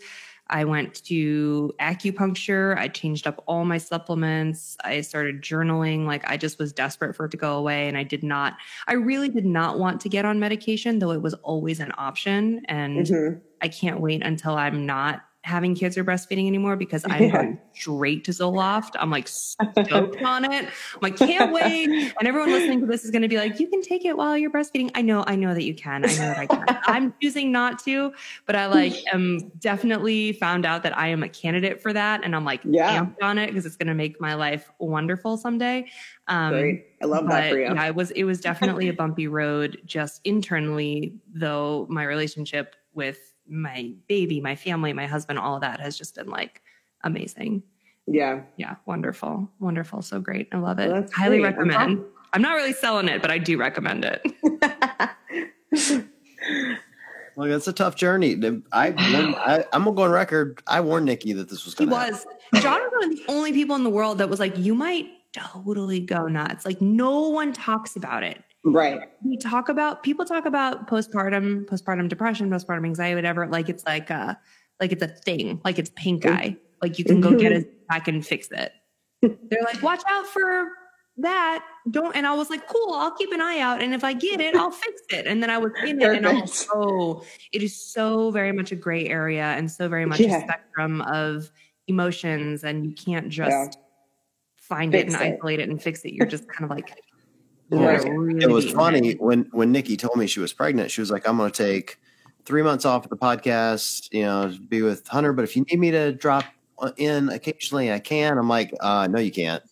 [0.49, 2.77] I went to acupuncture.
[2.77, 4.77] I changed up all my supplements.
[4.83, 6.05] I started journaling.
[6.05, 7.87] Like I just was desperate for it to go away.
[7.87, 8.57] And I did not,
[8.87, 12.61] I really did not want to get on medication, though it was always an option.
[12.65, 13.41] And Mhm.
[13.61, 17.31] I can't wait until I'm not having kids or breastfeeding anymore because I'm Yeah.
[17.31, 18.91] going straight to Zoloft.
[18.99, 20.65] I'm like stoked on it.
[20.65, 21.89] I'm like, can't wait.
[22.19, 24.37] And everyone listening to this is going to be like, you can take it while
[24.37, 24.91] you're breastfeeding.
[24.93, 26.03] I know, I know that you can.
[26.03, 26.65] I know that I can.
[26.87, 28.11] I'm choosing not to,
[28.45, 32.23] but I like am definitely found out that I am a candidate for that.
[32.23, 32.99] And I'm like Yeah.
[32.99, 35.85] amped on it because it's going to make my life wonderful someday.
[36.27, 36.85] Um, Great.
[37.01, 37.73] I love that but, for you.
[37.73, 43.26] Yeah, it was it was definitely a bumpy road just internally, though my relationship with
[43.49, 46.61] my baby, my family, my husband, all of that has just been like
[47.03, 47.63] amazing.
[48.05, 48.41] Yeah.
[48.55, 49.49] Yeah, wonderful.
[49.59, 50.01] Wonderful.
[50.01, 50.47] So great.
[50.51, 50.89] I love it.
[50.91, 51.55] Well, Highly great.
[51.55, 52.03] I'm recommend.
[52.33, 54.21] I'm not really selling it, but I do recommend it.
[57.35, 58.35] Like it's a tough journey.
[58.71, 60.59] I, warned- I I'm gonna go on record.
[60.65, 61.95] I warned Nikki that this was He gonna.
[61.95, 62.13] happen.
[62.51, 62.63] was.
[62.63, 65.05] John was one of the only people in the world that was like, you might
[65.33, 66.65] totally go nuts.
[66.65, 68.43] Like no one talks about it.
[68.73, 69.09] Right.
[69.23, 74.09] we talk about people talk about postpartum postpartum depression postpartum anxiety whatever like it's like
[74.09, 74.39] a
[74.79, 76.35] like it's a thing like it's pink mm-hmm.
[76.35, 77.85] eye like you can go get it mm-hmm.
[77.89, 78.71] back and fix it
[79.21, 80.69] they're like watch out for
[81.17, 84.13] that don't and i was like cool i'll keep an eye out and if i
[84.13, 87.23] get it i'll fix it and then i was in it and i was oh
[87.51, 90.37] it is so very much a gray area and so very much Yeah.
[90.37, 91.49] a spectrum of
[91.87, 93.81] emotions and you can't just Yeah.
[94.57, 95.35] find Fix it and it.
[95.35, 96.93] isolate it and fix it you're just kind of like
[97.69, 98.03] Right.
[98.09, 100.89] really it was funny when when Nikki told me she was pregnant.
[100.91, 101.99] She was like, "I'm going to take
[102.45, 105.33] three months off of the podcast, you know, be with Hunter.
[105.33, 106.45] But if you need me to drop
[106.97, 109.63] in occasionally, I can." I'm like, uh, "No, you can't.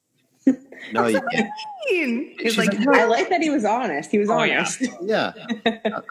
[0.93, 1.49] No, you can't."
[1.88, 4.12] He's She's like, like, I like that he was honest.
[4.12, 4.84] He was Oh, honest.
[5.01, 5.34] Yeah,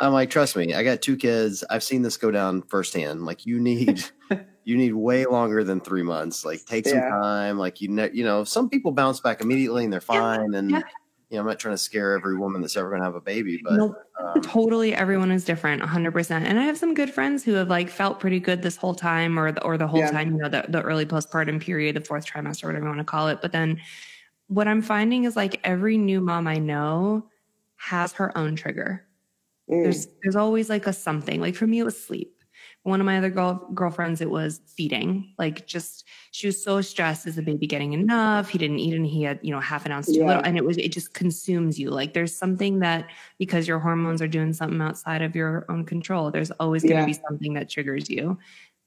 [0.00, 1.62] I'm like, trust me, I got two kids.
[1.70, 3.24] I've seen this go down firsthand.
[3.26, 4.02] Like, you need
[4.64, 6.44] you need way longer than three months.
[6.44, 7.08] Like, take some Yeah.
[7.10, 7.58] time.
[7.58, 10.54] Like, you ne- you know, some people bounce back immediately and they're fine.
[10.54, 10.80] And yeah.
[11.34, 13.20] You know, I'm not trying to scare every woman that's ever going to have a
[13.20, 13.96] baby, but Nope.
[14.20, 17.88] um, totally everyone is different 100% and i have some good friends who have like
[17.90, 20.10] felt pretty good this whole time or the, or the whole Yeah.
[20.10, 23.04] time you know the, the early postpartum period the fourth trimester whatever you want to
[23.04, 23.80] call it but then
[24.48, 27.28] what i'm finding is like every new mom i know
[27.76, 29.06] has her own trigger
[29.70, 29.82] Mm.
[29.84, 32.33] there's there's always like a something like for me it was sleep
[32.84, 35.34] one of my other girl girlfriends it was feeding.
[35.38, 38.48] Like just she was so stressed is the baby getting enough.
[38.50, 40.26] He didn't eat and he had you know half an ounce too Yeah.
[40.26, 41.90] little and it was it just consumes you.
[41.90, 46.30] Like there's something that because your hormones are doing something outside of your own control
[46.30, 47.06] there's always going to Yeah.
[47.06, 48.38] be something that triggers you.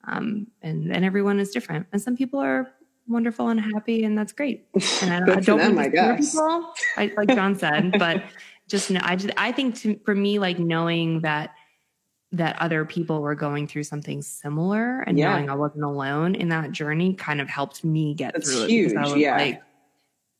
[0.07, 1.87] Um and and everyone is different.
[1.91, 2.71] And some people are
[3.07, 4.67] wonderful and happy and that's great.
[5.01, 6.31] And i, I Good for don't them, I to scare guess.
[6.33, 8.23] people I, like john said but
[8.67, 11.51] just I just I think to, for me like knowing that
[12.33, 15.31] that other people were going through something similar and Yeah.
[15.31, 18.69] knowing I wasn't alone in that journey kind of helped me get That's through it.
[18.69, 19.37] huge, because I was yeah.
[19.37, 19.61] like,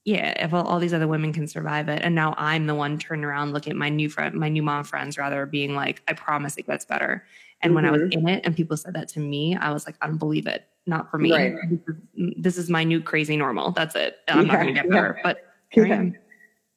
[0.03, 2.97] yeah, if all, all these other women can survive it, and now I'm the one
[2.97, 6.13] turning around looking at my new friend, my new mom friends, rather being like, I
[6.13, 7.25] promise it gets better.
[7.61, 8.27] And when I was Mm-hmm.
[8.27, 10.65] in it, and people said that to me, I was like, I don't believe it.
[10.85, 11.31] Not for me.
[11.31, 11.55] Right.
[11.69, 13.71] This, is, this is my new crazy normal.
[13.71, 14.17] That's it.
[14.27, 14.91] I'm not going to get yeah.
[14.91, 15.37] better, but
[15.75, 15.85] Yeah.
[15.85, 16.15] am.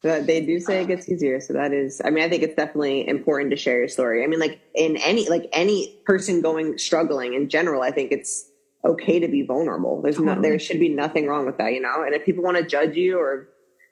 [0.03, 1.41] But they do say it gets easier.
[1.41, 4.25] So that is, I mean, I think it's definitely important to share your story.
[4.25, 8.49] I mean, like in any, like any person going, struggling in general, I think it's
[8.83, 10.01] okay to be vulnerable.
[10.01, 10.49] There's no, Totally.
[10.49, 12.03] there should be nothing wrong with that, you know?
[12.03, 13.49] And if people want to judge you or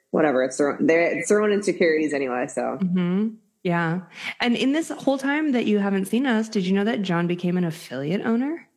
[0.09, 2.47] whatever, it's their own, it's their own insecurities anyway.
[2.47, 3.27] So hmm
[3.61, 4.01] Yeah.
[4.39, 7.27] And in this whole time that you haven't seen us, did you know that John
[7.27, 8.67] became an affiliate owner?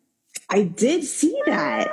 [0.50, 1.88] I did see that.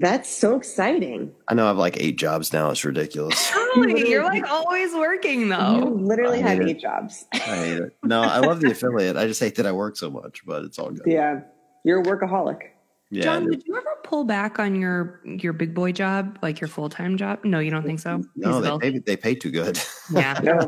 [0.00, 1.30] That's so exciting.
[1.48, 2.70] I know I have like eight jobs now.
[2.70, 3.50] It's ridiculous.
[3.52, 4.08] Totally.
[4.08, 5.92] You're like always working You though.
[5.94, 6.70] literally I have hate it.
[6.70, 7.26] eight jobs.
[7.34, 7.96] I hate it.
[8.02, 9.16] No, I love the affiliate.
[9.16, 11.02] I just hate that I work so much, but it's all good.
[11.06, 11.40] Yeah.
[11.84, 12.60] You're a workaholic.
[13.10, 13.24] Yeah.
[13.24, 16.88] John, did you ever pull back on your your big boy job, like your full
[16.88, 17.40] time job?
[17.44, 18.22] No, you don't think so?
[18.36, 18.78] no, Isabel?
[18.78, 19.78] they pay, they pay too good.
[20.12, 20.38] yeah.
[20.44, 20.58] No.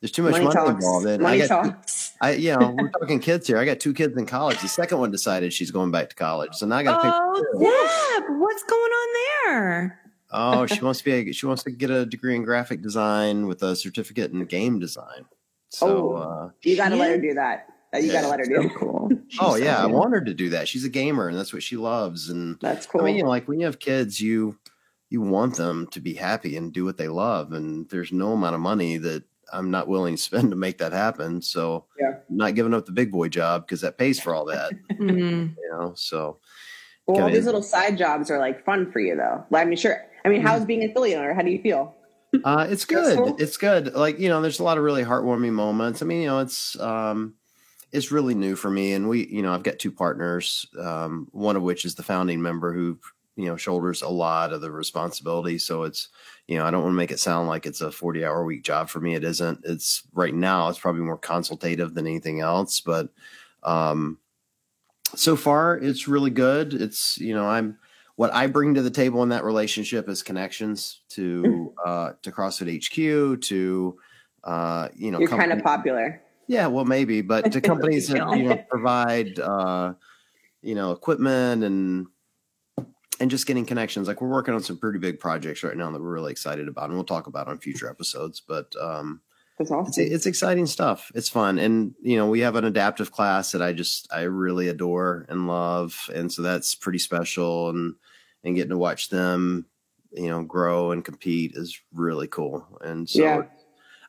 [0.00, 0.70] There's too much Money money, talks.
[0.84, 1.06] involved.
[1.06, 2.12] And Money I got, talks.
[2.20, 3.58] I, you know, we're talking kids here.
[3.58, 4.60] I got two kids in college.
[4.60, 7.10] The second one decided she's going back to college, so now I got to.
[7.12, 9.08] Oh, Deb, what's going on
[9.44, 10.00] there?
[10.30, 11.30] Oh, she wants to be.
[11.30, 14.78] A, she wants to get a degree in graphic design with a certificate in game
[14.78, 15.24] design.
[15.70, 16.14] So, Oh.
[16.16, 17.66] uh, You got to let her do that.
[17.94, 18.12] You Yeah.
[18.12, 18.70] got to let her So do.
[18.78, 19.10] cool.
[19.40, 20.68] oh yeah, so I want her to do that.
[20.68, 22.28] She's a gamer, and that's what she loves.
[22.28, 23.00] And That's cool.
[23.00, 24.58] I mean, you know, like when you have kids, you
[25.10, 28.54] you want them to be happy and do what they love, and there's no amount
[28.54, 31.40] of money that I'm not willing to spend to make that happen.
[31.42, 32.14] So, Yeah.
[32.28, 34.72] I'm not giving up the big boy job because that pays for all that.
[34.92, 35.54] Mm.
[35.56, 36.38] You know, so
[37.06, 39.44] well, all Can I- these little side jobs are like fun for you, though.
[39.54, 40.04] I mean, sure.
[40.24, 41.32] I mean, how's being an affiliate owner?
[41.34, 41.94] How do you feel?
[42.44, 43.32] Uh, it's Stressful?
[43.32, 43.40] good.
[43.40, 43.94] It's good.
[43.94, 46.02] Like you know, there's a lot of really heartwarming moments.
[46.02, 47.34] I mean, you know, it's um,
[47.92, 50.66] it's really new for me, and we, you know, I've got two partners.
[50.78, 52.98] Um, one of which is the founding member who,
[53.36, 55.56] you know, shoulders a lot of the responsibility.
[55.56, 56.08] So it's,
[56.48, 58.64] you know, I don't want to make it sound like it's a 40 hour week
[58.64, 59.14] job for me.
[59.14, 59.60] It isn't.
[59.64, 60.68] It's right now.
[60.70, 63.10] It's probably more consultative than anything else, but
[63.62, 64.18] um,
[65.14, 66.72] so far it's really good.
[66.72, 67.78] It's you know I'm
[68.16, 72.82] what I bring to the table in that relationship is connections to uh, to CrossFit
[72.82, 73.98] HQ to
[74.44, 76.22] uh, you know You're kind of popular.
[76.46, 79.92] Yeah, well, maybe, but to companies that you know provide uh,
[80.62, 82.06] you know equipment and
[83.20, 84.08] and just getting connections.
[84.08, 86.86] Like we're working on some pretty big projects right now that we're really excited about,
[86.86, 88.40] and we'll talk about on future episodes.
[88.40, 89.20] But um,
[89.58, 89.88] That's awesome.
[89.88, 91.10] it's, it's exciting stuff.
[91.14, 94.68] It's fun, and you know we have an adaptive class that I just I really
[94.68, 97.70] adore and love, and so that's pretty special.
[97.70, 97.94] And
[98.44, 99.66] and getting to watch them,
[100.12, 102.64] you know, grow and compete is really cool.
[102.80, 103.42] And so Yeah.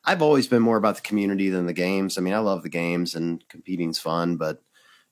[0.05, 2.17] I've always been more about the community than the games.
[2.17, 4.61] I mean, I love the games and competing's fun, but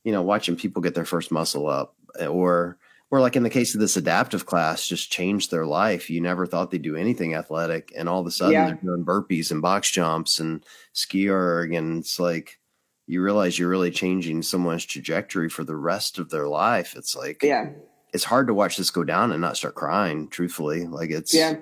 [0.03, 1.95] you know, watching people get their first muscle up
[2.29, 2.77] or
[3.09, 6.09] or like in the case of this adaptive class, just changed their life.
[6.09, 8.65] You never thought they'd do anything athletic, and all of a sudden Yeah.
[8.67, 12.59] they're doing burpees and box jumps and ski erg, and it's like
[13.05, 16.95] you realize you're really changing someone's trajectory for the rest of their life.
[16.97, 17.69] It's like Yeah.
[18.13, 20.27] it's hard to watch this go down and not start crying.
[20.27, 21.55] Truthfully, like it's Yeah.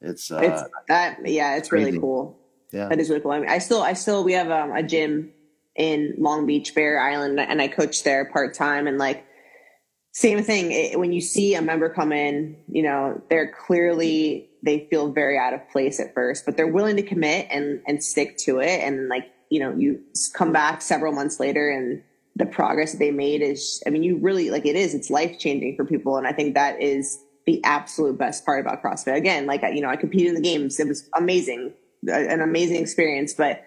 [0.00, 2.38] it's uh, It's that yeah, it's really cool.
[2.70, 3.32] yeah That is really cool.
[3.32, 5.32] I mean, I still, I still, we have um, a gym
[5.74, 8.86] in Long Beach, Bear Island, and I coach there part time.
[8.86, 9.24] And like,
[10.14, 10.70] same thing.
[10.70, 15.36] It, when you see a member come in, you know, they're clearly they feel very
[15.36, 18.80] out of place at first, but they're willing to commit and and stick to it.
[18.80, 20.00] And like, you know, you
[20.32, 22.00] come back several months later, and
[22.36, 24.94] the progress that they made is, I mean, you really like it is.
[24.94, 28.82] It's life changing for people, and I think that is the absolute best part about
[28.82, 29.16] CrossFit.
[29.16, 30.78] Again, like you know, I competed in the games.
[30.78, 31.72] It was amazing,
[32.06, 33.34] an amazing experience.
[33.34, 33.64] But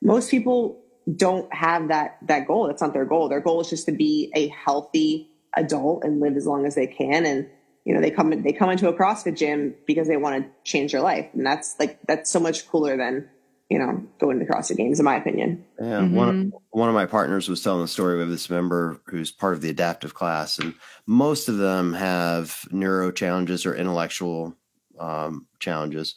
[0.00, 0.82] most people
[1.14, 2.68] don't have that that goal.
[2.68, 3.28] That's not their goal.
[3.28, 6.86] Their goal is just to be a healthy adult and live as long as they
[6.86, 7.26] can.
[7.26, 7.48] And
[7.84, 10.92] you know, they come they come into a CrossFit gym because they want to change
[10.92, 13.28] their life, and that's like that's so much cooler than
[13.70, 15.64] you know going to CrossFit games, in my opinion.
[15.80, 19.54] Yeah, one one of my partners was telling the story with this member who's part
[19.54, 20.74] of the adaptive class, and
[21.06, 24.54] most of them have neuro challenges or intellectual
[24.98, 26.16] um, challenges.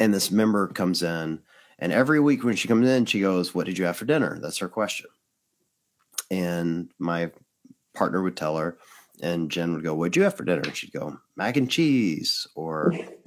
[0.00, 1.40] And this member comes in,
[1.78, 4.38] and every week when she comes in, she goes, "What did you have for dinner?"
[4.40, 5.06] That's her question.
[6.30, 7.30] And my
[7.94, 8.76] partner would tell her,
[9.22, 12.46] and Jen would go, "What'd you have for dinner?" And she'd go, "Mac and cheese,"
[12.54, 12.94] or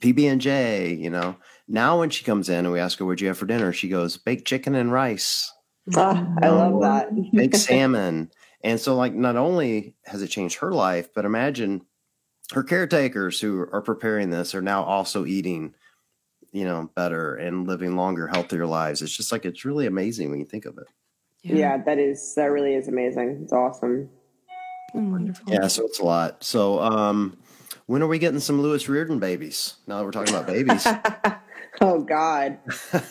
[0.00, 0.94] PB and J.
[0.94, 1.36] You know.
[1.68, 3.88] Now when she comes in and we ask her, "What'd you have for dinner?" She
[3.88, 5.52] goes, "Baked chicken and rice,
[5.96, 7.08] Ah, I love that.
[7.32, 8.30] baked salmon."
[8.62, 11.82] And so, like, not only has it changed her life, but imagine
[12.52, 15.74] her caretakers who are preparing this are now also eating,
[16.52, 19.02] you know, better and living longer, healthier lives.
[19.02, 20.86] It's just like it's really amazing when you think of it.
[21.54, 23.40] Yeah, that is that really is amazing.
[23.44, 24.10] It's awesome.
[24.94, 25.52] Wonderful.
[25.52, 26.42] Yeah, so it's a lot.
[26.44, 27.36] So, um,
[27.86, 29.74] when are we getting some Lewis Reardon babies?
[29.86, 30.86] Now that we're talking about babies,
[31.82, 32.58] Oh God.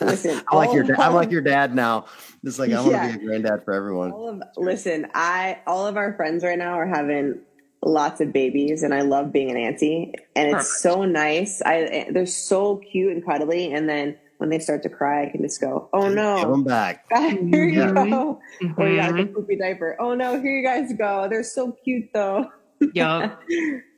[0.02, 1.00] Listen, I'm like your of- dad.
[1.00, 2.06] I'm like your dad now.
[2.44, 3.18] It's like I want to Yeah.
[3.18, 4.12] be a granddad for everyone.
[4.12, 7.40] All of, listen, I all of our friends right now are having
[7.84, 10.80] lots of babies, and I love being an auntie, and it's Perfect.
[10.82, 11.62] so nice.
[11.64, 15.42] I they're so cute and cuddly, and then when they start to cry, I can
[15.42, 17.06] just go, "Oh no, come back.
[17.12, 17.94] here you Yeah.
[17.94, 18.40] go,"
[18.78, 19.34] or you got like a Mhm.
[19.34, 19.96] poopy diaper.
[20.00, 21.28] Oh no, here you guys go.
[21.30, 22.48] They're so cute though.
[22.94, 23.42] Yup.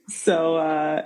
[0.09, 1.01] So uh,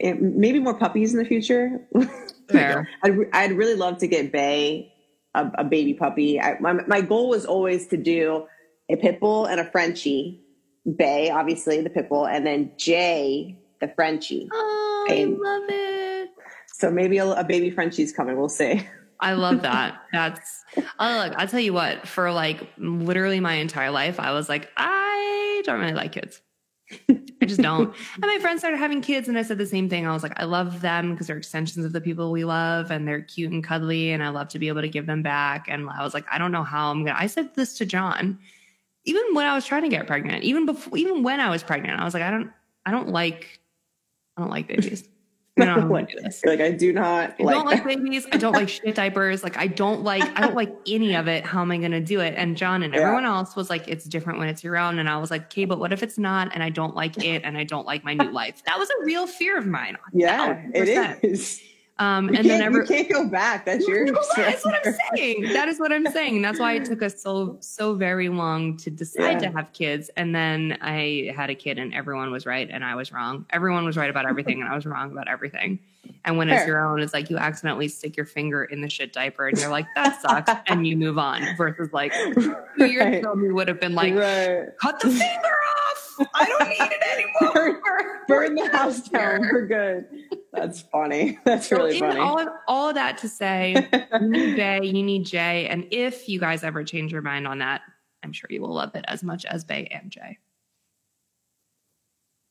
[0.00, 1.86] it, maybe more puppies in the future.
[2.50, 2.88] Fair.
[3.04, 4.92] I'd, I'd really love to get Bay
[5.36, 6.40] a, a baby puppy.
[6.40, 8.46] I, my, my goal was always to do
[8.90, 10.40] a pit bull and a Frenchie.
[10.96, 14.48] Bay, obviously, the pit bull, and then Jay, the Frenchie.
[14.52, 16.13] Oh, I And- love it.
[16.84, 18.36] So maybe a, a baby Frenchie's coming.
[18.36, 18.86] We'll see.
[19.18, 20.02] I love that.
[20.12, 24.50] That's oh look, I'll tell you what, for like literally my entire life, I was
[24.50, 26.42] like, I don't really like kids.
[27.08, 27.94] I just don't.
[28.16, 30.06] And my friends started having kids, and I said the same thing.
[30.06, 33.08] I was like, I love them because they're extensions of the people we love, and
[33.08, 35.64] they're cute and cuddly, and I love to be able to give them back.
[35.70, 37.16] And I was like, I don't know how I'm gonna.
[37.18, 38.38] I said this to John,
[39.06, 41.98] even when I was trying to get pregnant, even before, even when I was pregnant,
[41.98, 42.50] I was like, I don't,
[42.84, 43.58] I don't like,
[44.36, 45.08] I don't like babies.
[45.60, 46.42] I don't know how to do this.
[46.44, 48.26] Like, I do not I like, don't like babies.
[48.32, 49.44] I don't like shit diapers.
[49.44, 51.44] Like I don't like I don't like any of it.
[51.44, 52.34] How am I gonna do it?
[52.36, 53.00] And John and Yeah.
[53.02, 54.98] everyone else was like, it's different when it's your own.
[54.98, 56.50] And I was like, okay, but what if it's not?
[56.54, 58.62] And I don't like it and I don't like my new life.
[58.66, 59.96] That was a real fear of mine.
[60.12, 61.18] Yeah, it 100%.
[61.22, 61.60] is.
[62.00, 63.64] Um and then every you can't go back.
[63.64, 64.04] That's your.
[64.06, 65.42] no, that's what I'm saying.
[65.52, 66.42] That is what I'm saying.
[66.42, 69.50] That's why it took us so so very long to decide Yeah.
[69.50, 70.10] to have kids.
[70.16, 73.46] And then I had a kid, and everyone was right, and I was wrong.
[73.50, 75.78] Everyone was right about everything, and I was wrong about everything.
[76.24, 79.12] And when it's your own, it's like you accidentally stick your finger in the shit
[79.12, 81.44] diaper, and you're like, "That sucks," and you move on.
[81.56, 84.66] Versus like two years ago, we would have been like, right.
[84.80, 86.26] "Cut the finger off!
[86.34, 87.80] I don't need it anymore."
[88.26, 89.42] Burn the house down.
[89.42, 90.06] We're good.
[90.54, 91.38] That's funny.
[91.44, 92.20] That's So really in funny.
[92.20, 93.88] All of, all of that to say,
[94.20, 97.58] you need Bay, you need Jay, and if you guys ever change your mind on
[97.58, 97.82] that,
[98.22, 100.38] I'm sure you will love it as much as Bay and Jay.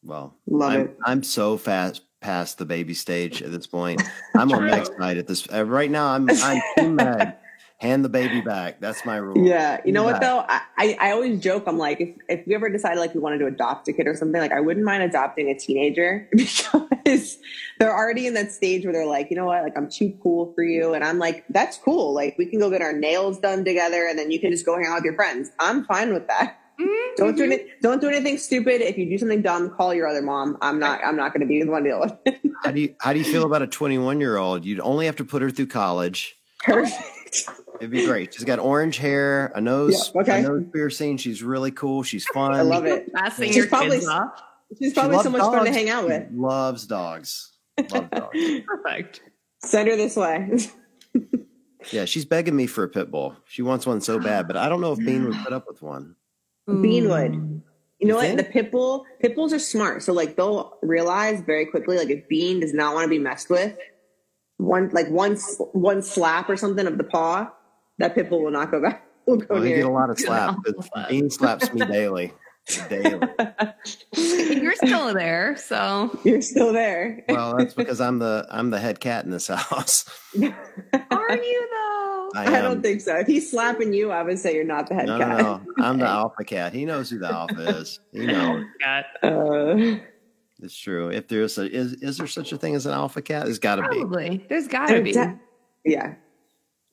[0.03, 0.97] Well, Love I'm, it.
[1.05, 4.01] I'm so fast past the baby stage at this point.
[4.35, 4.69] I'm on True.
[4.69, 5.47] Meg's side at this.
[5.51, 7.33] Uh, right now, I'm I'm Team Meg.
[7.83, 8.79] Hand the baby back.
[8.79, 9.45] That's my rule.
[9.45, 10.45] Yeah, you know what though?
[10.47, 11.65] I, I, I always joke.
[11.67, 14.15] I'm like, if, if we ever decided like we wanted to adopt a kid or
[14.15, 17.39] something, like I wouldn't mind adopting a teenager because
[17.79, 20.53] they're already in that stage where they're like, you know what, like I'm too cool
[20.55, 22.13] for you, and I'm like, that's cool.
[22.13, 24.77] Like we can go get our nails done together, and then you can just go
[24.77, 25.51] hang out with your friends.
[25.59, 26.57] I'm fine with that.
[26.79, 27.15] Mm-hmm.
[27.17, 28.79] Don't do any, don't do anything stupid.
[28.79, 30.57] If you do something dumb, call your other mom.
[30.61, 32.39] I'm not I'm not going to be the one to deal with it.
[32.63, 34.63] How do you how do you feel about a 21 year old?
[34.63, 36.37] You'd only have to put her through college.
[36.59, 37.49] Perfect.
[37.79, 38.33] It'd be great.
[38.33, 40.39] She's got orange hair, a nose, Yeah, okay.
[40.39, 41.17] a nose piercing.
[41.17, 42.03] She's really cool.
[42.03, 42.53] She's fun.
[42.53, 43.11] I love it.
[43.13, 44.41] Passing She's your probably- kids off.
[44.79, 46.29] She's She probably so loves much fun to hang out with.
[46.29, 47.51] She loves dogs.
[47.91, 48.37] Loves dogs.
[48.65, 49.21] Perfect.
[49.63, 50.49] Send her this way.
[51.91, 53.35] Yeah, she's begging me for a pit bull.
[53.45, 55.81] She wants one so bad, but I don't know if Bean would put up with
[55.81, 56.15] one.
[56.65, 57.33] Bean would.
[57.99, 58.37] You know You what?
[58.37, 60.01] The pit bull, pit bulls are smart.
[60.01, 63.49] So like they'll realize very quickly, like if Bean does not want to be messed
[63.49, 63.75] with,
[64.57, 65.35] one like one
[65.73, 67.51] one slap or something of the paw,
[67.99, 69.05] that pit bull will not go back.
[69.25, 69.77] Will go Well, you near.
[69.77, 70.49] get a lot of Good slap.
[70.49, 71.07] awful but slap.
[71.09, 72.33] Bean slaps me daily.
[72.89, 73.19] Daily.
[74.15, 77.23] You're still there, so You're still there.
[77.27, 80.05] Well, that's because I'm the I'm the head cat in this house.
[80.35, 80.51] are you
[81.71, 82.31] though?
[82.35, 83.15] I, I, don't think so.
[83.17, 85.37] If he's slapping you, I would say you're not the head no, no, cat.
[85.41, 85.61] no.
[85.85, 86.73] I'm the alpha cat.
[86.73, 87.99] He knows who the alpha is.
[88.11, 88.63] He knows.
[88.83, 89.97] Got Uh,
[90.61, 91.09] It's true.
[91.09, 93.45] If there's a is is there such a thing as an alpha cat?
[93.45, 93.99] There's got to be.
[93.99, 94.45] probably.
[94.49, 95.11] There's gotta be.
[95.11, 95.39] de-
[95.85, 96.13] yeah,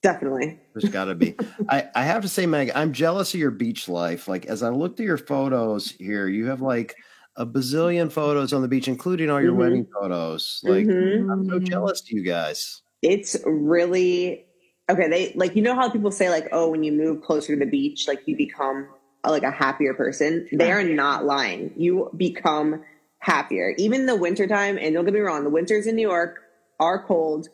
[0.02, 0.58] definitely.
[0.74, 1.34] There's got to be.
[1.68, 4.28] I I have to say, Meg, I'm jealous of your beach life.
[4.28, 6.94] Like as I looked at your photos here, you have like
[7.36, 9.58] a bazillion photos on the beach, including all your Mhm.
[9.58, 10.60] wedding photos.
[10.64, 11.30] Like Mhm.
[11.30, 12.82] I'm so jealous to you guys.
[13.02, 14.44] it's really
[14.90, 17.64] okay they like you know how people say like oh when you move closer to
[17.64, 18.86] the beach like you become
[19.24, 22.82] a, like a happier person they are not lying you become
[23.20, 26.40] happier even the wintertime and don't get me wrong the winters in new york
[26.78, 27.48] are cold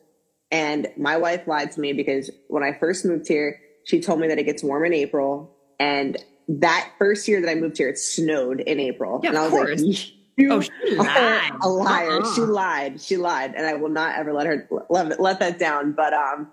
[0.50, 4.28] and my wife lied to me because when i first moved here she told me
[4.28, 6.16] that it gets warm in april and
[6.48, 9.52] that first year that i moved here it snowed in april Yeah, and i of
[9.52, 9.82] was course.
[9.82, 11.50] like you Oh, she lied.
[11.62, 12.20] a liar.
[12.20, 12.34] Uh-uh.
[12.34, 13.00] She lied.
[13.00, 15.92] She lied, and I will not ever let her let, let that down.
[15.92, 16.48] But um,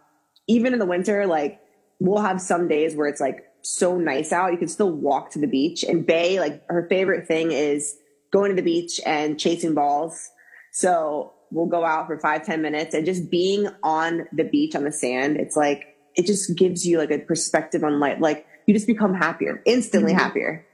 [0.47, 1.59] even in the winter, like
[1.99, 5.39] we'll have some days where it's like so nice out, you can still walk to
[5.39, 5.83] the beach.
[5.83, 7.93] And Bay, like her favorite thing is
[8.31, 10.29] going to the beach and chasing balls.
[10.71, 14.83] So we'll go out for five ten minutes and just being on the beach on
[14.83, 15.37] the sand.
[15.37, 15.85] It's like
[16.15, 18.17] it just gives you like a perspective on life.
[18.19, 20.17] Like you just become happier, instantly Mhm.
[20.19, 20.65] happier.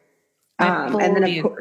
[0.59, 1.57] Um, and then of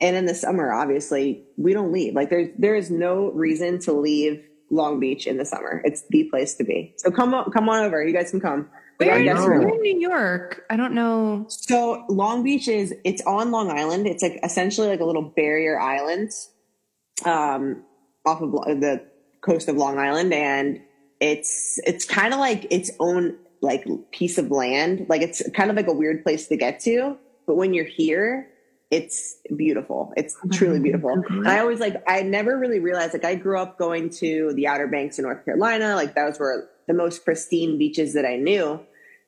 [0.00, 3.92] and in the summer obviously we don't leave like there's there is no reason to
[3.92, 4.40] leave
[4.70, 7.82] long beach in the summer it's the place to be so come on come on
[7.84, 8.68] over you guys can come
[9.00, 10.64] We Where in, where in New York?
[10.70, 11.46] I don't know.
[11.48, 15.80] so long beach is it's on long island it's like essentially like a little barrier
[15.80, 16.30] island
[17.24, 17.82] um
[18.26, 19.02] off of the
[19.40, 20.80] coast of long island and
[21.20, 25.76] it's it's kind of like its own like piece of land like it's kind of
[25.76, 27.16] like a weird place to get to
[27.46, 28.48] but when you're here
[28.90, 33.34] it's beautiful it's truly beautiful and i always like i never really realized like i
[33.34, 37.24] grew up going to the outer banks in north carolina like those were the most
[37.24, 38.80] pristine beaches that i knew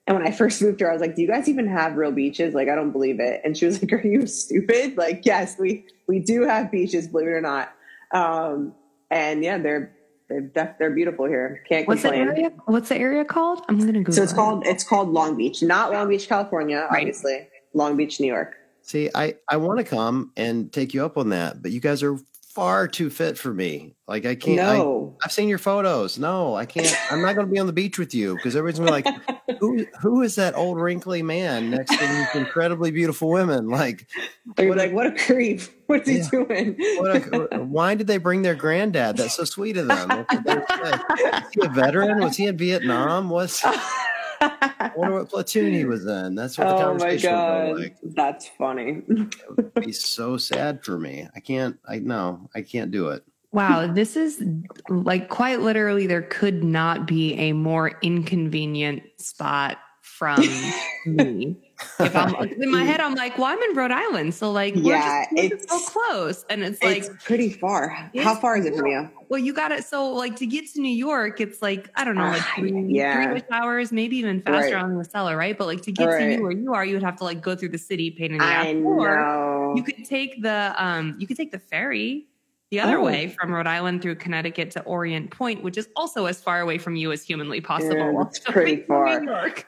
[0.06, 2.12] and when I first moved here, I was like, "Do you guys even have real
[2.12, 3.42] beaches?" Like, I don't believe it.
[3.44, 7.26] And she was like, "Are you stupid?" Like, yes, we we do have beaches, believe
[7.26, 7.74] it or not.
[8.14, 8.74] Um,
[9.10, 9.94] and yeah, they're
[10.28, 11.62] they're def- they're beautiful here.
[11.68, 12.28] Can't What's the complain.
[12.28, 12.52] area?
[12.66, 13.62] What's the area called?
[13.68, 14.14] I'm gonna Google.
[14.14, 14.34] So it's it.
[14.34, 17.00] called it's called Long Beach, not Long Beach, California, Right.
[17.00, 17.48] obviously.
[17.74, 18.54] Long Beach, New York.
[18.82, 22.02] See, I I want to come and take you up on that, but you guys
[22.02, 22.18] are
[22.58, 23.94] far too fit for me.
[24.08, 24.58] Like I can't.
[24.58, 26.18] I, no, I've seen your photos.
[26.18, 26.92] No, I can't.
[27.08, 29.58] I'm not going to be on the beach with you because everybody's gonna be like,
[29.60, 34.08] "Who who is that old wrinkly man next to these incredibly beautiful women?" Like,
[34.56, 35.60] they're what a- like, "What a creep!
[35.86, 39.18] What's he doing?" what a, why did they bring their granddad?
[39.18, 40.08] That's so sweet of them.
[40.08, 41.30] That's what they would say.
[41.32, 42.20] Was he a veteran?
[42.20, 43.30] Was he in Vietnam?
[43.30, 43.94] Was oh,
[44.40, 46.34] I wonder what platoon he was in?
[46.34, 47.96] That's what the oh my conversation would god, go like.
[48.14, 49.02] that's funny.
[49.08, 51.28] It'd be so sad for me.
[51.34, 51.78] I can't.
[51.88, 52.48] I no.
[52.54, 53.24] I can't do it.
[53.50, 54.44] Wow, this is
[54.88, 60.40] like quite literally there could not be a more inconvenient spot from
[61.06, 61.67] me.
[62.00, 64.94] If I'm in my head, I'm like, well, I'm in Rhode Island, so like, we're
[64.96, 67.90] Yeah, just, we're just so close, and it's like, it's pretty far.
[68.22, 69.08] How far is it from you?
[69.28, 69.84] well, you got it.
[69.84, 72.72] So like to get to New York, it's like I don't know, like Ah, three,
[72.88, 73.30] yeah.
[73.32, 74.82] three hours, maybe even faster Right.
[74.82, 75.56] on the Acela, right?
[75.58, 76.36] But like to get to Right.
[76.36, 78.38] you where you are, you would have to like go through the city, pain in
[78.38, 82.26] the ass, I or you could take the um you could take the ferry
[82.70, 83.04] the other Oh.
[83.04, 86.78] way from Rhode Island through Connecticut to Orient Point, which is also as far away
[86.78, 87.98] from you as humanly possible.
[87.98, 89.20] Yeah, that's pretty far.
[89.20, 89.66] New York.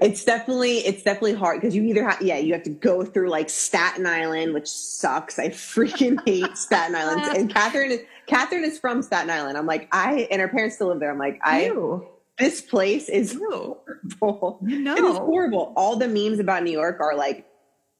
[0.00, 3.28] It's definitely it's definitely hard because you either have yeah you have to go through
[3.30, 5.38] like Staten Island, which sucks.
[5.38, 7.22] I freaking hate Staten Island.
[7.36, 9.58] And Catherine is Catherine is from Staten Island.
[9.58, 11.10] I'm like I and her parents still live there.
[11.10, 12.06] I'm like I Ew.
[12.38, 13.76] this place is Ew.
[14.20, 14.58] horrible.
[14.66, 15.72] You It is horrible.
[15.76, 17.46] All the memes about New York are like,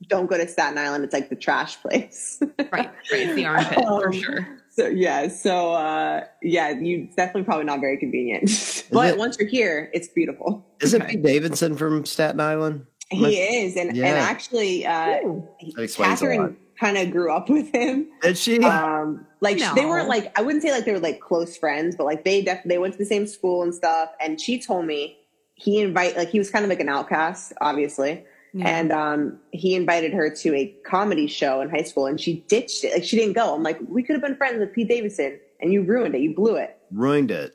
[0.09, 1.05] don't go to Staten Island.
[1.05, 2.41] It's like the trash place.
[2.59, 2.91] Right, right.
[3.11, 4.49] It's the armpit for Um, sure.
[4.81, 8.85] So yeah, so uh, yeah, you definitely probably not very convenient.
[8.93, 10.65] but it- once you're here, it's beautiful.
[10.81, 11.11] Isn't Okay.
[11.17, 12.87] Pete Davidson from Staten Island?
[13.11, 14.07] He is, and Yeah.
[14.07, 15.47] and actually, uh, Ooh.
[15.77, 16.31] That explains a lot.
[16.31, 18.07] Catherine kind of grew up with him.
[18.23, 18.59] Did she?
[18.65, 19.75] Um, like No.
[19.75, 22.41] they weren't like I wouldn't say like they were like close friends, but like they
[22.41, 24.11] def- they went to the same school and stuff.
[24.21, 25.19] And she told me
[25.57, 28.25] he invite like he was kind of like an outcast, obviously.
[28.53, 28.69] Yeah.
[28.69, 32.85] And um, he invited her to a comedy show in high school, and she ditched
[32.85, 32.93] it.
[32.95, 33.55] Like she didn't go.
[33.55, 36.21] I'm like, we could have been friends with Pete Davidson, and you ruined it.
[36.21, 36.77] You blew it.
[36.91, 37.55] Ruined it.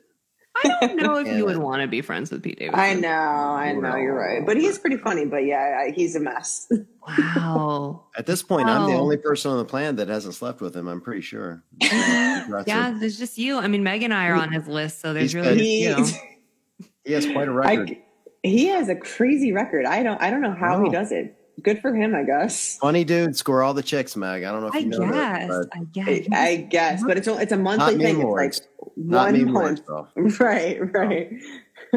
[0.64, 1.36] I don't know if Yeah.
[1.36, 2.80] you would want to be friends with Pete Davidson.
[2.80, 4.44] I know, I know, you're right.
[4.46, 5.26] But he's pretty funny.
[5.26, 6.66] But yeah, I, he's a mess.
[7.06, 8.06] Wow.
[8.18, 10.88] At this point, I'm the only person on the planet that hasn't slept with him.
[10.88, 11.62] I'm pretty sure.
[11.80, 13.58] yeah, there's just you.
[13.58, 15.96] I mean, Meg and I are on his list, so there's He's really he, you.
[15.96, 16.04] know.
[17.04, 17.90] he has quite a record.
[17.90, 18.02] I,
[18.46, 19.84] he has a crazy record.
[19.86, 21.34] I don't, I don't know how he does it.
[21.62, 22.76] Good for him, I guess.
[22.76, 24.44] Funny dude, score all the chicks, Meg.
[24.44, 25.48] I don't know if I you know that, guess.
[25.48, 26.28] but I guess.
[26.32, 28.18] I, I guess, but it's a- it's a monthly not thing.
[28.18, 29.80] meme It's like Not one month.
[29.86, 30.06] though.
[30.38, 31.30] Right, right.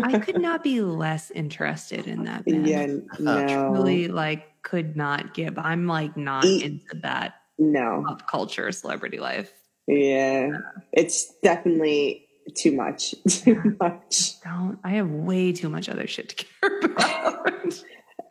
[0.02, 2.66] I could not be less interested in that man.
[2.66, 2.86] Yeah,
[3.20, 5.58] no, Really, like, could not give.
[5.58, 9.52] I'm like not E- into that no, pop culture celebrity life.
[9.88, 10.52] yeah.
[10.93, 13.14] It's definitely too much.
[13.30, 14.39] Too much.
[14.41, 14.80] Don't.
[14.84, 17.84] I have way too much other shit to care about.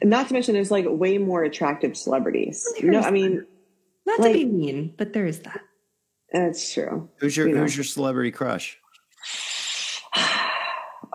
[0.02, 2.64] Not to mention, there's like way more attractive celebrities.
[2.82, 3.46] No, I mean
[4.06, 5.60] not to be mean, but there is that.
[6.32, 7.08] that's true.
[7.18, 7.62] Who's your You know.
[7.62, 8.78] Who's your celebrity crush?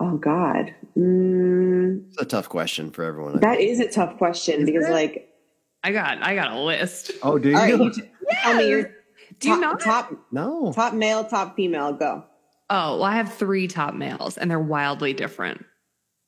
[0.00, 3.36] Oh God, mm, It's a tough question for everyone.
[3.36, 3.70] I that think.
[3.70, 4.90] is a tough question because, it?
[4.90, 5.28] like,
[5.84, 6.20] I got.
[6.20, 7.12] I got a list.
[7.22, 7.54] oh, do you?
[7.56, 8.02] all right, you t-
[8.42, 8.82] tell me your
[9.38, 9.80] Do you top, not?
[9.80, 10.72] top no.
[10.72, 11.92] top male, top female.
[11.92, 12.24] Go.
[12.70, 15.64] Oh, well, I have three top males, and they're wildly different.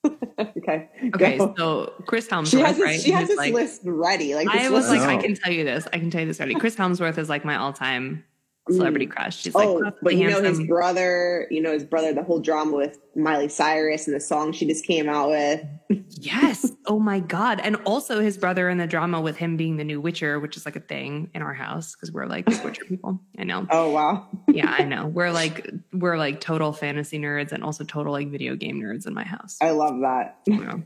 [0.38, 0.90] Okay.
[1.14, 1.54] Okay, Go.
[1.56, 3.00] so Chris Hemsworth, she has this, right?
[3.00, 4.34] she has this like, list ready.
[4.34, 5.22] Like this I was like, is- I oh.
[5.22, 5.86] can tell you this.
[5.92, 6.56] I can tell you this already.
[6.56, 8.24] Chris Hemsworth is like my all-time
[8.70, 9.10] celebrity mm.
[9.10, 9.42] crush.
[9.42, 11.46] She's like, oh, possibly but you know his brother.
[11.50, 12.12] You know his brother.
[12.12, 15.64] The whole drama with Miley Cyrus and the song she just came out with.
[16.10, 16.72] yes.
[16.88, 17.58] Oh my god!
[17.58, 20.64] And also his brother in the drama with him being the new Witcher, which is
[20.64, 23.20] like a thing in our house because we're like Witcher people.
[23.36, 23.66] I know.
[23.72, 24.28] Oh wow.
[24.46, 25.08] Yeah, I know.
[25.08, 29.14] We're like we're like total fantasy nerds and also total like video game nerds in
[29.14, 29.58] my house.
[29.60, 30.38] I love that.
[30.46, 30.76] Yeah.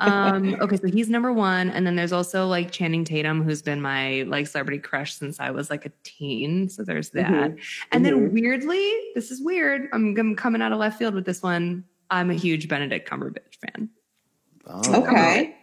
[0.00, 3.80] Um okay so he's number one and then there's also like channing tatum who's been
[3.80, 7.58] my like celebrity crush since i was like a teen so there's that Mhm.
[7.90, 8.32] and then Mhm.
[8.32, 12.30] weirdly this is weird I'm, I'm coming out of left field with this one i'm
[12.30, 13.88] a huge benedict cumberbatch fan
[14.64, 15.56] Oh, Okay.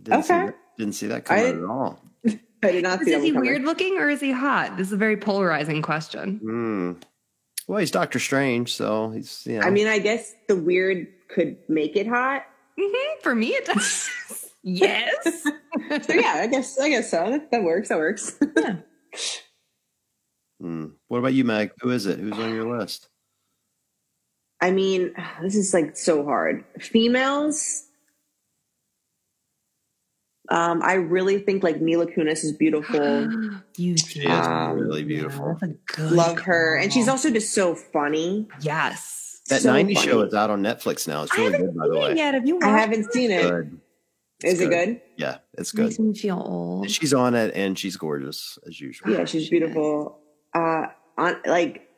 [0.00, 0.46] Didn't See Okay.
[0.46, 2.00] that, didn't see that I coming didn't- at all.
[2.62, 3.48] I did not is, see that he coming.
[3.50, 6.92] weird looking or is he hot this is a very polarizing question Hmm.
[7.68, 9.62] Well, he's Doctor Strange, so he's you know.
[9.66, 12.44] I mean, I guess the weird could make it hot.
[12.78, 14.10] Mhm, for me it does
[14.62, 15.42] yes
[16.02, 17.30] So yeah, I guess I guess so.
[17.30, 17.88] That, that works.
[17.88, 18.36] That works.
[18.56, 18.76] yeah.
[20.60, 20.86] Hmm.
[21.08, 21.70] What about you, Meg?
[21.80, 22.18] Who is it?
[22.18, 23.08] Who's on your list?
[24.60, 25.12] I mean,
[25.42, 26.64] this is like so hard.
[26.80, 27.84] Females.
[30.48, 33.28] Um, I really think like Mila Kunis is beautiful.
[33.76, 35.48] you She is Um, really beautiful.
[35.60, 38.48] that's a good Love her, and she's also just so funny.
[38.60, 39.94] yes That so 90s funny.
[39.94, 41.22] show is out on Netflix now.
[41.22, 42.14] It's really good, by the way.
[42.16, 42.34] yet.
[42.34, 43.42] Have you watched I haven't seen it.
[43.42, 43.80] Good.
[44.44, 45.00] Is it good?
[45.16, 46.06] Yeah, it's It Makes good.
[46.06, 46.90] me feel old.
[46.90, 49.10] She's on it, and she's gorgeous as usual.
[49.12, 50.18] Yeah, she's beautiful.
[50.54, 50.86] Uh,
[51.16, 51.88] on like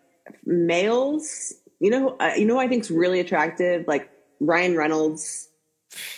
[0.44, 3.86] males, you know, uh, you know, who I think's really attractive.
[3.88, 5.48] Like Ryan Reynolds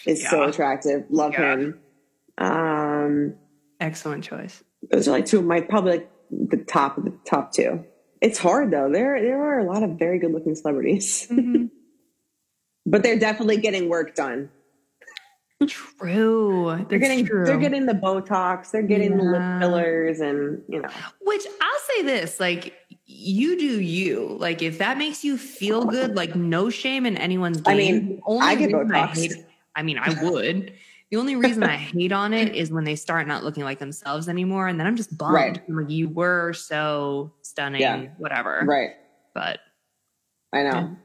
[0.07, 1.05] is so attractive.
[1.11, 1.57] Love Yeah.
[1.57, 1.81] him.
[2.39, 3.35] Um,
[3.81, 4.63] Excellent choice.
[4.91, 7.85] those are like two of my probably like the top of the top two.
[8.21, 8.91] It's hard though.
[8.91, 11.71] There there are a lot of very good looking celebrities, Mhm.
[12.87, 14.51] but they're definitely getting work done.
[15.67, 16.69] True.
[16.75, 17.45] That's They're getting true.
[17.45, 18.71] they're getting the Botox.
[18.71, 20.89] They're getting the lip fillers, and you know.
[21.21, 24.37] Which I'll say this, like you do you.
[24.41, 27.73] Like if that makes you feel good, like no shame in anyone's game.
[27.75, 29.17] I mean, only I get reason I Botox.
[29.17, 29.33] hate
[29.77, 30.73] I mean, I would.
[31.11, 34.29] The only reason I hate on it is when they start not looking like themselves
[34.29, 35.35] anymore, and then I'm just bummed.
[35.35, 35.61] Right.
[35.69, 38.07] I'm like, you were so stunning, Yeah.
[38.19, 38.63] whatever.
[38.65, 38.91] Right.
[39.35, 39.59] But
[40.53, 40.97] I know.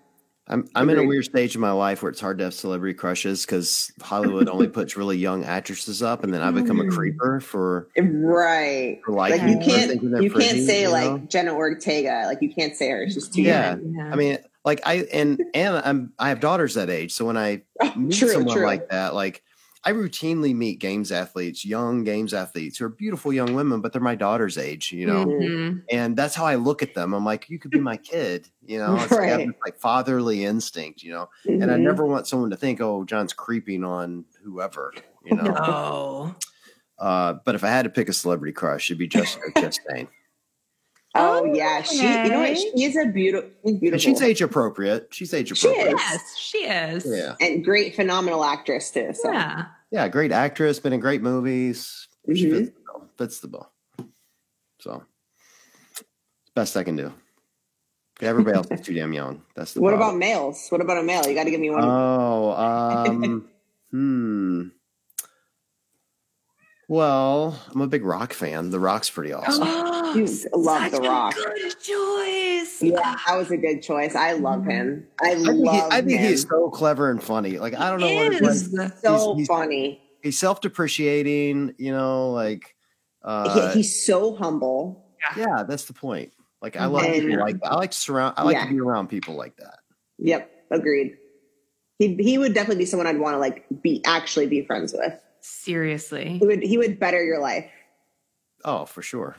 [0.48, 2.94] I'm I'm in a weird stage in my life where it's hard to have celebrity
[2.94, 6.92] crushes because Hollywood only puts really young actresses up, and then I become a Mm.
[6.92, 9.02] creeper for Right.
[9.04, 11.30] for Like you can't thinking they're you can't say you like?
[11.32, 12.26] Jenna Ortega.
[12.28, 13.02] Like you can't say her.
[13.02, 13.78] It's just too Yeah.
[13.84, 14.12] yeah.
[14.14, 17.64] I mean, like I and and I'm I have daughters that age, so when I
[17.82, 18.66] Oh, meet true, someone true.
[18.68, 19.42] like that, like
[19.86, 24.02] I routinely meet games athletes, young games athletes who are beautiful young women, but they're
[24.02, 25.84] my daughter's age, you know, Mhm.
[25.92, 27.14] and that's how I look at them.
[27.14, 29.46] I'm like, you could be my kid, you know, it's, Right.
[29.46, 31.84] this, like fatherly instinct, you know, and I Mhm.
[31.84, 34.92] never want someone to think, oh, John's creeping on whoever,
[35.24, 35.44] you know.
[35.54, 36.36] No.
[36.98, 40.08] Uh, but if I had to pick a celebrity crush, it'd be Jessica Chastain.
[41.16, 41.98] Oh yeah, she.
[41.98, 42.50] You know what?
[42.52, 42.56] Okay.
[42.76, 45.08] She is a beautiful, beautiful, And she's age appropriate.
[45.12, 45.86] She's age appropriate.
[45.88, 45.96] She appropriate.
[45.96, 46.22] is.
[46.22, 47.06] Yes, she is.
[47.08, 47.36] Yeah.
[47.40, 49.14] and great, phenomenal actress too.
[49.14, 49.32] So.
[49.32, 49.66] Yeah.
[49.92, 50.08] Yeah.
[50.10, 52.08] Great actress, been in great movies.
[52.34, 52.52] She Mhm.
[52.58, 53.10] fits the bill.
[53.18, 53.72] Fits the bill.
[54.80, 55.04] So,
[56.56, 57.14] best I can do.
[58.22, 59.42] Everybody else is too damn young.
[59.56, 60.68] That's the What about males?
[60.70, 61.28] What about a male?
[61.28, 61.84] You got to give me one.
[61.84, 62.52] Oh,
[63.08, 63.50] um,
[63.92, 64.62] hmm.
[66.88, 68.70] Well, I'm a big rock fan.
[68.70, 69.68] The Rock's pretty awesome.
[70.18, 71.36] You love Such The a Rock.
[71.36, 72.82] Good choice.
[72.82, 74.16] yeah, that was a good choice.
[74.16, 75.08] I love him.
[75.22, 76.28] I, I think, he, love I think him.
[76.30, 77.58] he's so clever and funny.
[77.58, 78.92] Like I don't know what it's like.
[78.94, 79.02] Is.
[79.02, 80.02] so he's- he's- funny.
[80.22, 81.76] He's self-depreciating.
[81.78, 82.76] You know, like
[83.24, 85.06] uh, he, he's so humble.
[85.38, 86.34] yeah, that's the point.
[86.62, 87.72] Like I love And- people like that.
[87.72, 88.34] I like to surround.
[88.38, 88.66] I like Yeah.
[88.66, 89.80] to be around people like that.
[90.20, 91.18] Yep, agreed.
[92.00, 95.14] He he would definitely be someone I'd want to like be actually be friends with.
[95.46, 96.38] Seriously.
[96.40, 97.70] He would he would better your life.
[98.64, 99.36] Oh, for sure.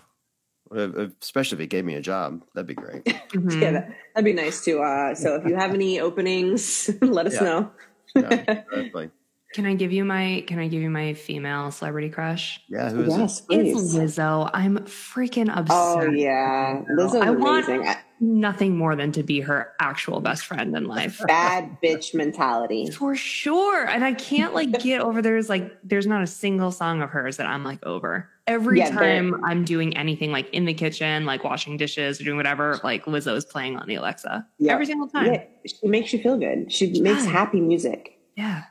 [0.75, 3.05] Uh, Especially if he gave me a job, that'd be great.
[3.05, 3.61] Mhm.
[3.63, 4.81] Yeah, that, that'd be nice too.
[4.83, 7.41] Uh, so if you have any openings, let us Yeah.
[7.43, 7.71] know.
[8.15, 9.11] Yeah, definitely.
[9.53, 12.61] Can I give you my can I give you my female celebrity crush?
[12.69, 13.47] Yeah, who is it?
[13.49, 13.95] Please.
[13.97, 14.51] It's Lizzo.
[14.55, 15.99] I'm freaking obsessed.
[15.99, 17.87] Oh yeah, Lizzo's I amazing.
[17.89, 21.21] I- Nothing more than to be her actual best friend in life.
[21.27, 22.91] Bad bitch mentality.
[22.91, 23.87] For sure.
[23.87, 27.37] And I can't like get over there's like there's not a single song of hers
[27.37, 28.31] that I'm like over.
[28.47, 32.37] Every Yeah, time I'm doing anything like in the kitchen, like washing dishes or doing
[32.39, 34.47] whatever, like Lizzo is playing on the Alexa.
[34.59, 34.73] Yeah.
[34.73, 35.35] Every single time.
[35.35, 36.73] Yeah, she makes you feel good.
[36.73, 38.19] She makes happy music.
[38.35, 38.63] Yeah.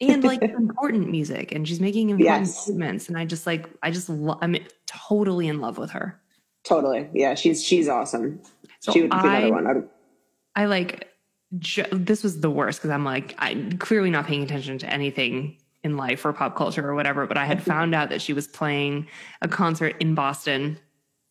[0.00, 2.64] And like important music and she's making important Yes.
[2.64, 4.56] statements and I just like I just lo- I'm
[4.86, 6.20] totally in love with her.
[6.64, 7.08] Totally.
[7.14, 8.40] Yeah, she's she's awesome.
[8.80, 9.66] So she would be I- another one.
[9.66, 9.86] I'd-
[10.56, 11.08] I like
[11.58, 15.56] ju- this was the worst because I'm like I'm clearly not paying attention to anything
[15.84, 17.26] in life or pop culture or whatever.
[17.26, 19.06] But I had found out that she was playing
[19.42, 20.78] a concert in Boston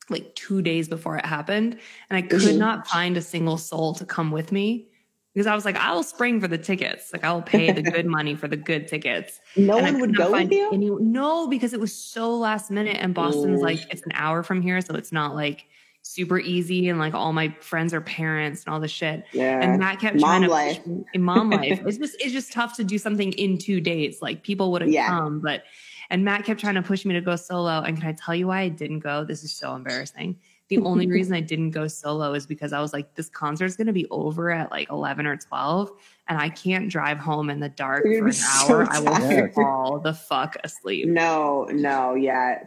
[0.10, 1.78] like two days before it happened,
[2.10, 2.58] and I could Mhm.
[2.58, 4.88] not find a single soul to come with me
[5.34, 8.34] because I was like, I'll spring for the tickets, like I'll pay the good money
[8.34, 9.42] for the good tickets.
[9.58, 10.70] No And one would go with you.
[10.72, 13.64] any- no, because it was so last minute, and Boston's Mm.
[13.64, 15.66] like it's an hour from here, so it's not like
[16.08, 16.90] super easy.
[16.90, 19.26] And like all my friends are parents and all this shit.
[19.34, 19.60] yeah.
[19.62, 20.80] And Matt kept Mom trying to life.
[21.14, 21.82] in mom life.
[21.86, 24.20] It's just it's just tough to do something in two days.
[24.22, 25.08] Like people would have Yeah.
[25.08, 25.64] come, but
[26.10, 27.82] and Matt kept trying to push me to go solo.
[27.82, 29.24] And can I tell you why I didn't go?
[29.26, 30.38] This is so embarrassing.
[30.70, 33.94] The only reason I didn't go solo is because I was like, this concert's gonna
[33.94, 35.92] be over at like eleven or twelve,
[36.28, 38.88] and I can't drive home in the dark You're for an so hour.
[38.90, 39.54] I will tired.
[39.54, 41.08] fall the fuck asleep.
[41.08, 42.66] No, no, yeah.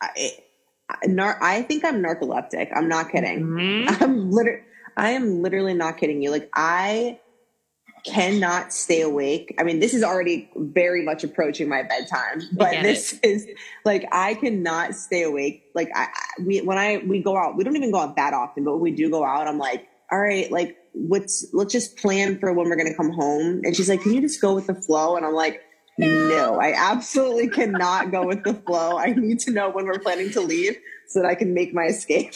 [0.00, 0.30] I, I,
[1.06, 2.70] nar- I think I'm narcoleptic.
[2.74, 3.40] I'm not kidding.
[3.42, 4.00] Mhm.
[4.02, 4.62] I'm literally,
[4.96, 6.30] I am literally not kidding you.
[6.30, 7.20] Like I
[8.04, 9.52] cannot stay awake.
[9.58, 13.46] I mean, this is already very much approaching my bedtime, but this is
[13.84, 15.64] like I cannot stay awake.
[15.74, 18.32] Like I, I- we when I we go out, we don't even go out that
[18.32, 21.96] often, but when we do go out, I'm like, all right, like what's let's just
[21.98, 23.60] plan for when we're gonna come home.
[23.64, 25.16] And she's like, can you just go with the flow?
[25.16, 25.60] And I'm like.
[25.98, 28.98] No, I absolutely cannot go with the flow.
[28.98, 30.76] I need to know when we're planning to leave
[31.08, 32.34] so that I can make my escape.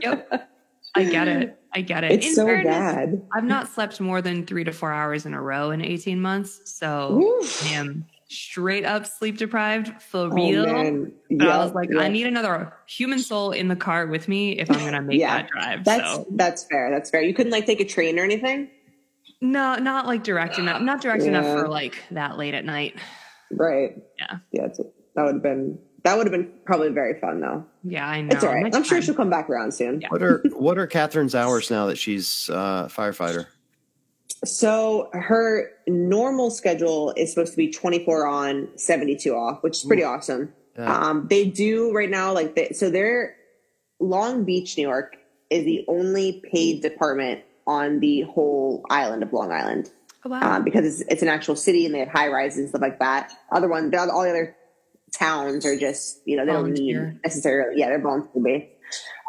[0.00, 0.48] Yep.
[0.94, 1.58] I get it.
[1.72, 2.12] I get it.
[2.12, 3.22] It's In so fairness, bad.
[3.34, 6.60] I've not slept more than three to four hours in a row in 18 months.
[6.64, 7.64] So Woof.
[7.66, 10.64] I am straight up sleep deprived for Oh, real.
[10.66, 11.12] man.
[11.30, 12.00] but I was like, yeah.
[12.00, 15.18] I need another human soul in the car with me if I'm going to make
[15.20, 15.42] Yeah.
[15.42, 15.84] that drive.
[15.84, 16.90] That's so that's fair.
[16.90, 17.22] That's fair.
[17.22, 18.70] You couldn't like take a train or anything,
[19.40, 22.96] no, not like direct enough, not direct enough for like that late at night.
[23.50, 23.96] right?
[24.18, 24.38] Yeah.
[24.52, 24.78] Yeah, it's,
[25.14, 27.64] that would have been that would have been probably very fun though.
[27.84, 28.34] Yeah, I know.
[28.34, 28.62] It's all right.
[28.62, 29.02] Next I'm sure time.
[29.02, 30.00] she'll come back around soon.
[30.00, 30.08] Yeah.
[30.08, 33.46] What are what are Catherine's hours now that she's uh, firefighter?
[34.44, 40.02] So her normal schedule is supposed to be 24 on, 72 off, which is pretty
[40.02, 40.54] awesome.
[40.78, 40.96] Yeah.
[40.96, 43.36] Um, they do right now, like, they, so they're
[43.98, 45.16] Long Beach, New York
[45.50, 49.90] is the only paid department on the whole island of Long Island
[50.24, 50.56] Oh, wow.
[50.56, 52.98] um, because it's, it's an actual city and they have high rises and stuff like
[52.98, 53.32] that.
[53.52, 54.56] Other ones, all the other
[55.12, 58.66] towns are just, you know, they don't need necessarily, yeah, they're volunteer based.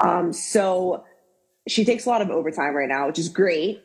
[0.03, 1.05] Um, so
[1.67, 3.83] she takes a lot of overtime right now, which is great.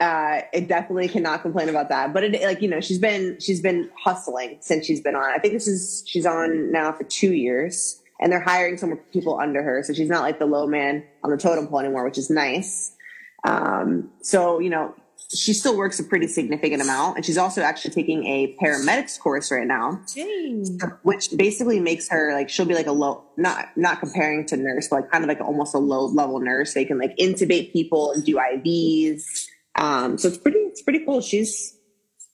[0.00, 2.12] Uh, it definitely cannot complain about that.
[2.14, 5.30] But it, like, you know, she's been, she's been hustling since she's been on.
[5.30, 9.38] I think this is, she's on now for two years and they're hiring some people
[9.38, 9.82] under her.
[9.84, 12.96] So she's not like the low man on the totem pole anymore, which is nice.
[13.44, 14.94] Um, so, you know,
[15.34, 19.52] she still works a pretty significant amount, and she's also actually taking a paramedics course
[19.52, 20.00] right now,
[21.02, 24.88] which basically makes her like she'll be like a low not not comparing to nurse,
[24.88, 26.74] but like kind of like almost a low level nurse.
[26.74, 29.22] They can like intubate people and do IVs.
[29.76, 31.20] Um, so it's pretty it's pretty cool.
[31.20, 31.76] She's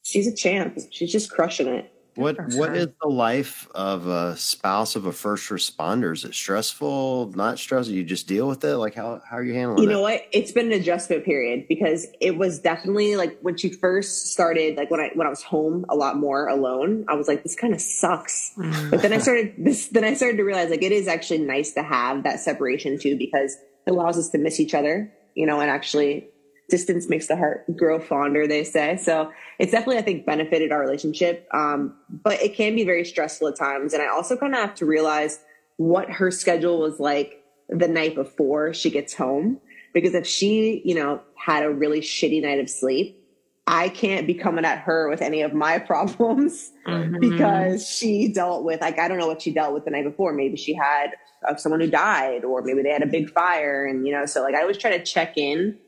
[0.02, 0.78] she's a champ.
[0.90, 1.92] She's just crushing it.
[2.16, 6.12] What what is the life of a spouse of a first responder?
[6.12, 7.32] Is it stressful?
[7.34, 7.94] Not stressful?
[7.94, 8.76] You just deal with it.
[8.76, 9.78] Like how how are you handling?
[9.78, 9.82] It?
[9.82, 9.92] You it?
[9.92, 10.22] know what?
[10.32, 14.76] It's been an adjustment period because it was definitely like when she first started.
[14.76, 17.54] Like when I when I was home a lot more alone, I was like, this
[17.54, 18.52] kind of sucks.
[18.56, 18.90] Mm.
[18.90, 19.88] But then I started this.
[19.88, 23.16] Then I started to realize like it is actually nice to have that separation too
[23.18, 23.56] because
[23.86, 25.12] it allows us to miss each other.
[25.34, 26.28] You know, and actually
[26.68, 28.96] distance makes the heart grow fonder, they say.
[28.96, 31.46] So it's definitely, I think, benefited our relationship.
[31.52, 33.92] Um, but it can be very stressful at times.
[33.94, 35.38] And I also kind of have to realize
[35.76, 39.60] what her schedule was like the night before she gets home.
[39.94, 43.22] Because if she, you know, had a really shitty night of sleep,
[43.68, 47.20] I can't be coming at her with any of my problems Mhm.
[47.20, 50.32] because she dealt with, like, I don't know what she dealt with the night before.
[50.32, 51.16] Maybe she had
[51.48, 53.84] uh, someone who died, or maybe they had a big fire.
[53.86, 55.78] And, you know, so like I always try to check in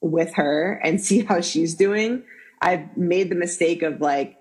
[0.00, 2.22] with her and see how she's doing.
[2.60, 4.36] I've made the mistake of like,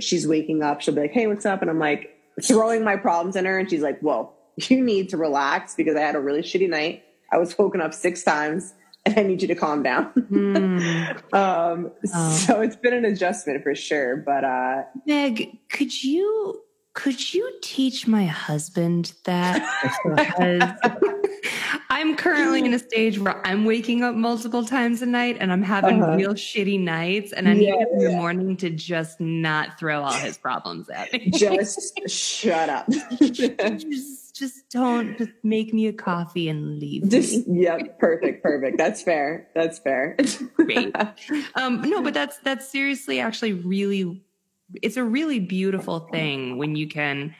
[0.00, 1.60] she's waking up, she'll be like, Hey, what's up?
[1.62, 3.58] And I'm like throwing my problems in her.
[3.58, 7.04] And she's like, Whoa, you need to relax because I had a really shitty night.
[7.32, 8.74] I was woken up six times
[9.06, 10.12] and I need you to calm down.
[10.14, 11.32] Mm.
[11.34, 12.30] um, Oh.
[12.32, 14.16] so it's been an adjustment for sure.
[14.16, 16.60] But, uh, Meg, could you
[16.94, 19.62] could you teach my husband that?
[20.04, 20.70] Because
[21.90, 25.62] I'm currently in a stage where I'm waking up multiple times a night and I'm
[25.62, 26.16] having Uh-huh.
[26.16, 28.16] real shitty nights, and I need Yeah, him in the yeah.
[28.16, 31.30] morning to just not throw all his problems at me.
[31.30, 32.86] just shut up.
[33.20, 37.08] just, just don't just make me a coffee and leave.
[37.08, 37.62] just, me.
[37.64, 38.78] yeah, perfect, perfect.
[38.78, 39.48] That's fair.
[39.54, 40.16] That's fair.
[40.56, 40.94] Great.
[41.54, 44.22] Um, no, but that's that's seriously actually really
[44.80, 47.34] it's a really beautiful thing when you can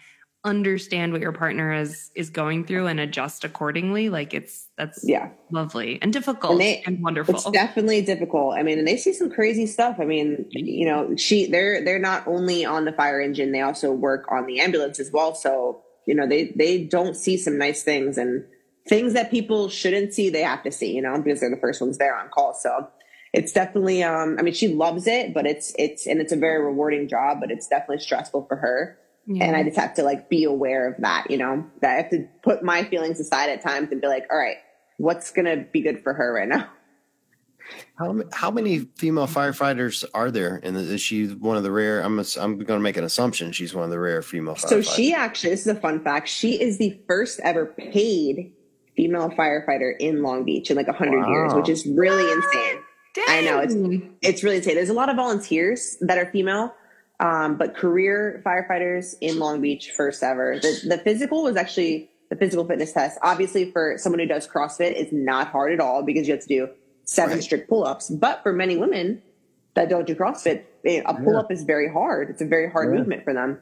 [0.44, 4.08] understand what your partner is is going through and adjust accordingly.
[4.08, 5.30] Like it's that's yeah.
[5.52, 7.36] lovely and difficult And they- and wonderful.
[7.36, 8.54] It's definitely difficult.
[8.54, 9.96] I mean, and they see some crazy stuff.
[10.00, 13.92] I mean, you know, she they're they're not only on the fire engine, they also
[13.92, 15.34] work on the ambulance as well.
[15.34, 18.44] So, you know, they they don't see some nice things and
[18.88, 21.80] things that people shouldn't see, they have to see, you know, because they're the first
[21.80, 22.52] ones there on call.
[22.52, 22.88] So
[23.32, 26.62] it's definitely um I mean, she loves it, but it's it's and it's a very
[26.62, 28.98] rewarding job, but it's definitely stressful for her.
[29.26, 29.44] Yeah.
[29.44, 32.10] And I just have to like be aware of that, you know, that I have
[32.10, 34.56] to put my feelings aside at times and be like, all right,
[34.98, 36.68] what's gonna be good for her right now?
[37.96, 40.60] How, how many female firefighters are there?
[40.62, 42.00] And is she one of the rare?
[42.00, 44.68] I'm ass- I'm going to make an assumption she's one of the rare female firefighters.
[44.68, 46.28] So she actually, this is a fun fact.
[46.28, 48.52] She is the first ever paid
[48.96, 52.81] female firefighter in Long Beach in like a hundred years, which is really insane.
[53.28, 53.76] I know, it's-
[54.22, 54.74] It's really insane.
[54.74, 56.74] There's a lot of volunteers that are female,
[57.20, 60.58] um, but career firefighters in Long Beach first ever.
[60.60, 63.18] The, the physical was actually the physical fitness test.
[63.22, 66.48] Obviously, for someone who does CrossFit, it's not hard at all because you have to
[66.48, 66.68] do
[67.04, 67.42] seven Right.
[67.42, 68.08] strict pull-ups.
[68.10, 69.22] But for many women
[69.74, 72.30] that don't do CrossFit, a pull-up is very hard.
[72.30, 72.98] It's a very hard Yeah.
[73.00, 73.60] movement for them.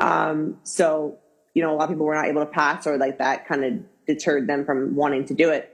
[0.00, 1.18] Um, so,
[1.54, 3.64] you know, a lot of people were not able to pass or like that kind
[3.64, 3.72] of
[4.06, 5.72] deterred them from wanting to do it.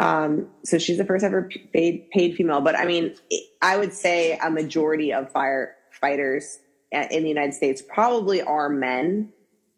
[0.00, 2.62] Um, so she's the first ever paid, paid female.
[2.62, 3.14] But I mean,
[3.60, 6.56] I would say a majority of firefighters
[6.90, 9.30] in the United States probably are men.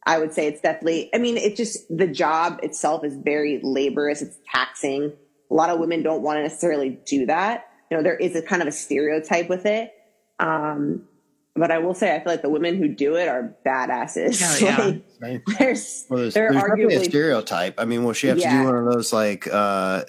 [0.06, 4.22] I would say it's definitely, I mean, it's just the job itself is very laborious.
[4.22, 5.12] It's taxing.
[5.50, 7.66] A lot of women don't want to necessarily do that.
[7.90, 9.92] You know, there is a kind of a stereotype with it.
[10.38, 11.08] Um,
[11.54, 14.40] but I will say, I feel like the women who do it are badasses.
[14.40, 14.84] Hell yeah.
[14.86, 15.40] Like, Right.
[15.58, 17.74] there's, Well, there's, they're there's definitely a stereotype.
[17.78, 20.04] I mean, will she have to do one of those like, uh,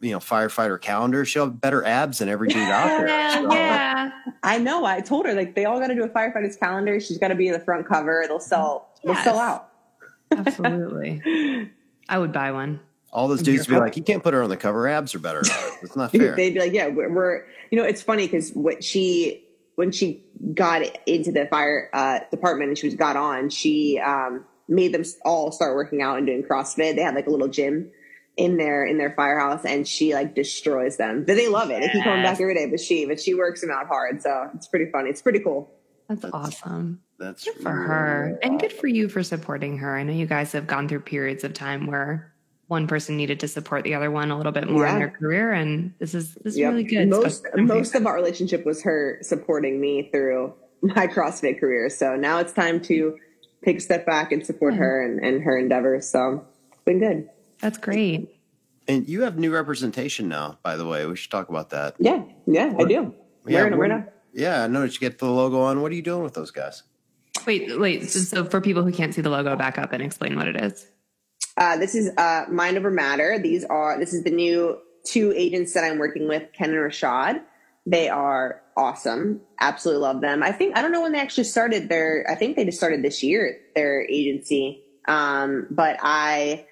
[0.00, 1.28] you know, firefighter calendars?
[1.28, 3.06] She'll have better abs than every dude out there.
[3.08, 4.10] Hell So, yeah.
[4.42, 4.84] I know.
[4.86, 6.98] I told her like they all got to do a firefighter's calendar.
[7.00, 8.24] She's got to be in the front cover.
[8.26, 8.88] They'll sell.
[9.04, 9.72] They'll sell out.
[10.30, 11.20] Absolutely.
[12.08, 12.80] I would buy one.
[13.12, 14.86] All those dudes would be like, you can't put her on the cover.
[14.88, 15.42] Abs are better.
[15.82, 16.36] It's not fair.
[16.36, 19.44] They'd be like, yeah, we're, we're you know, it's funny because what she
[19.80, 20.22] when she
[20.52, 25.02] got into the fire uh, department and she was got on, she um, made them
[25.24, 26.96] all start working out and doing CrossFit.
[26.96, 27.90] They had like a little gym
[28.36, 31.24] in their in their firehouse, and she like destroys them.
[31.26, 31.80] But they love it.
[31.80, 32.68] They keep coming back every day.
[32.68, 35.08] But she but she works them out hard, so it's pretty funny.
[35.08, 35.70] It's pretty cool.
[36.10, 37.00] That's awesome.
[37.18, 38.38] That's Good for her.
[38.42, 39.96] And good for you for supporting her.
[39.96, 42.34] I know you guys have gone through periods of time where
[42.70, 44.98] one person needed to support the other one a little bit more in Yeah.
[45.00, 45.52] their career.
[45.52, 46.70] And this is this is Yep.
[46.70, 47.08] really good.
[47.08, 51.90] Most especially- most of our relationship was her supporting me through my CrossFit career.
[51.90, 53.16] So now it's time to
[53.64, 54.80] take a step back and support Yeah.
[54.80, 56.08] her and, and her endeavors.
[56.08, 57.28] So it's been good.
[57.60, 58.28] That's great.
[58.88, 61.04] And you have new representation now, by the way.
[61.06, 61.96] We should talk about that.
[61.98, 62.92] Yeah, yeah, I do.
[62.94, 63.10] Yeah,
[63.44, 64.12] Wearing them what- right now.
[64.32, 65.82] Yeah, I noticed you get the logo on.
[65.82, 66.84] What are you doing with those guys?
[67.46, 68.08] Wait, wait.
[68.10, 70.56] So, so for people who can't see the logo, back up and explain what it
[70.56, 70.86] is.
[71.56, 73.38] Uh, this is uh, Mind Over Matter.
[73.38, 77.42] These are this is the new two agents that I'm working with, Ken and Rashad.
[77.86, 79.40] They are awesome.
[79.60, 80.42] Absolutely love them.
[80.42, 82.24] I think I don't know when they actually started their.
[82.28, 84.82] I think they just started this year their agency.
[85.08, 86.66] Um, but I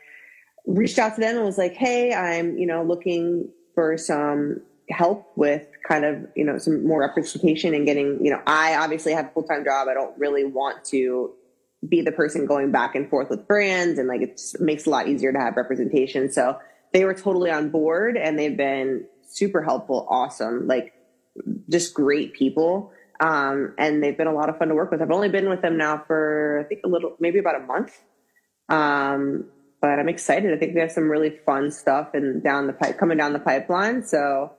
[0.67, 4.61] reached out to them and was like, "Hey, I'm you know looking for some
[4.91, 9.13] help with kind of you know some more representation and getting you know I obviously
[9.13, 9.89] have a full time job.
[9.89, 11.33] I don't really want to
[11.87, 14.91] be the person going back and forth with brands and like it makes it a
[14.91, 16.31] lot easier to have representation.
[16.31, 16.59] So
[16.93, 20.95] they were totally on board and they've been super helpful, awesome, like
[21.69, 22.93] just great people.
[23.21, 25.03] Um, and they've been a lot of fun to work with.
[25.03, 27.97] I've only been with them now for I think a little, maybe about a month.
[28.69, 29.47] Um,
[29.81, 30.53] but I'm excited.
[30.53, 33.39] I think we have some really fun stuff and down the pipe coming down the
[33.39, 34.05] pipeline.
[34.05, 34.53] So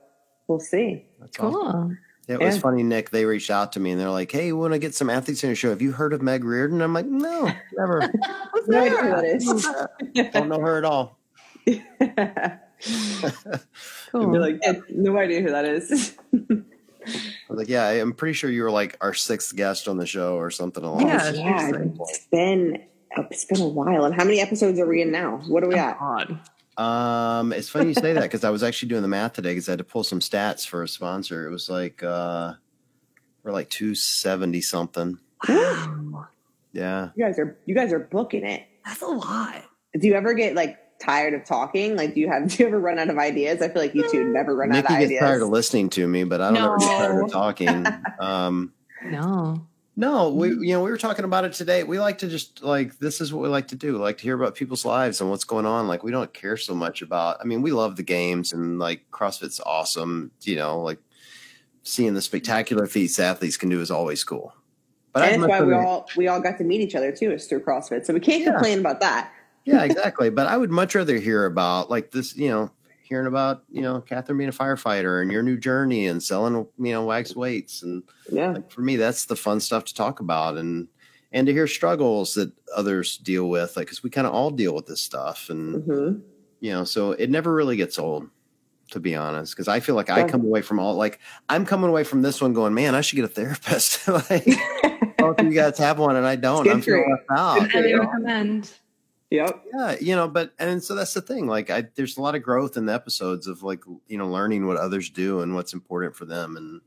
[0.48, 1.06] we'll see.
[1.18, 1.98] That's awesome.
[2.26, 2.36] Cool.
[2.38, 3.10] Yeah, it was funny, Nick.
[3.10, 5.42] They reached out to me and they're like, "Hey, we want to get some athletes
[5.42, 5.70] in your show.
[5.70, 8.00] Have you heard of Meg Reardon?" I'm like, "No, never.
[8.68, 10.30] No idea who that is.
[10.32, 11.18] Don't know her at all."
[14.12, 14.32] Cool.
[14.32, 16.16] You're like, "Yeah, no idea who that is.
[16.32, 16.62] I
[17.48, 20.36] was like, "Yeah, I'm pretty sure you were like our sixth guest on the show
[20.36, 22.82] or something along." Yeah, those yeah, it's been
[23.30, 24.04] it's been a while.
[24.04, 25.38] And how many episodes are we in now?
[25.48, 25.98] What are we at?
[25.98, 26.38] God.
[26.80, 29.68] Um, it's funny you say that because I was actually doing the math today because
[29.68, 31.46] I had to pull some stats for a sponsor.
[31.46, 32.54] It was like uh,
[33.42, 35.18] we're like two seventy something.
[35.48, 36.28] Wow.
[36.72, 38.62] Yeah, You guys are you guys are booking it.
[38.86, 39.62] That's a lot.
[39.98, 41.96] Do you ever get like tired of talking?
[41.96, 43.60] Like, do you have do you ever run out of ideas?
[43.60, 45.20] I feel like you two never run Nikki out of gets ideas.
[45.20, 47.86] tired of listening to me, but I don't ever get tired of talking.
[48.20, 48.72] Um,
[49.04, 49.66] No.
[50.00, 50.64] No, we mm-hmm.
[50.64, 51.84] you know we were talking about it today.
[51.84, 53.92] We like to just like this is what we like to do.
[53.92, 55.88] We like to hear about people's lives and what's going on.
[55.88, 57.36] Like we don't care so much about.
[57.38, 60.30] I mean, we love the games and like CrossFit's awesome.
[60.40, 60.98] You know, like
[61.82, 62.24] seeing the mm-hmm.
[62.24, 64.54] spectacular feats athletes can do is always cool.
[65.12, 67.46] But and that's why we all we all got to meet each other too, is
[67.46, 68.06] through CrossFit.
[68.06, 68.52] So we can't Yeah.
[68.52, 69.30] complain about that.
[69.66, 70.30] yeah, exactly.
[70.30, 72.70] But I would much rather hear about like this, you know,
[73.10, 76.92] hearing about, you know, Catherine being a firefighter and your new journey and selling, you
[76.92, 77.82] know, wags and weights.
[77.82, 78.52] And Yeah.
[78.52, 80.88] like for me, that's the fun stuff to talk about and
[81.32, 84.74] and to hear struggles that others deal with, like because we kind of all deal
[84.74, 85.50] with this stuff.
[85.50, 86.18] And hmm
[86.60, 88.28] you know, so it never really gets old,
[88.90, 89.54] to be honest.
[89.54, 92.40] Because I feel like I come away from all like I'm coming away from this
[92.40, 94.06] one going, man, I should get a therapist.
[94.30, 94.46] like
[95.18, 96.68] both of you guys have one and I don't.
[96.70, 97.10] I'm feeling you.
[97.10, 97.54] left out.
[97.62, 98.00] Good for Highly you.
[98.00, 98.70] recommend.
[99.30, 99.64] Yep.
[99.72, 102.42] yeah you know but and so that's the thing like i there's a lot of
[102.42, 106.16] growth in the episodes of like you know learning what others do and what's important
[106.16, 106.80] for them and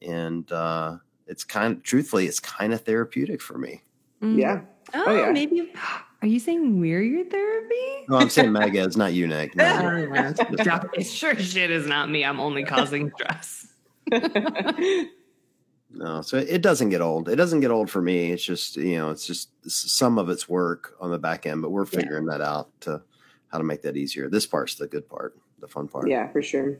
[0.00, 0.96] and uh
[1.26, 3.82] it's kind of truthfully it's kind of therapeutic for me
[4.22, 4.38] Mm.
[4.38, 4.60] Yeah.
[4.94, 5.30] Oh, Oh, yeah.
[5.30, 5.70] maybe.
[6.22, 8.06] Are you saying we're your therapy?
[8.08, 10.06] no i'm saying mega is not you nick no.
[10.96, 12.24] Oh, sure shit is not me.
[12.24, 13.66] I'm only causing stress.
[15.96, 18.96] no so it doesn't get old it doesn't get old for me it's just you
[18.98, 21.98] know it's just some of it's work on the back end but we're Yeah.
[22.00, 23.02] figuring that out to
[23.48, 26.42] how to make that easier this part's the good part the fun part yeah, for
[26.42, 26.78] sure.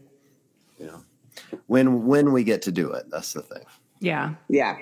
[0.79, 0.99] Yeah.
[1.67, 3.65] when when we get to do it that's the thing
[4.01, 4.35] Yeah.
[4.49, 4.77] Yeah.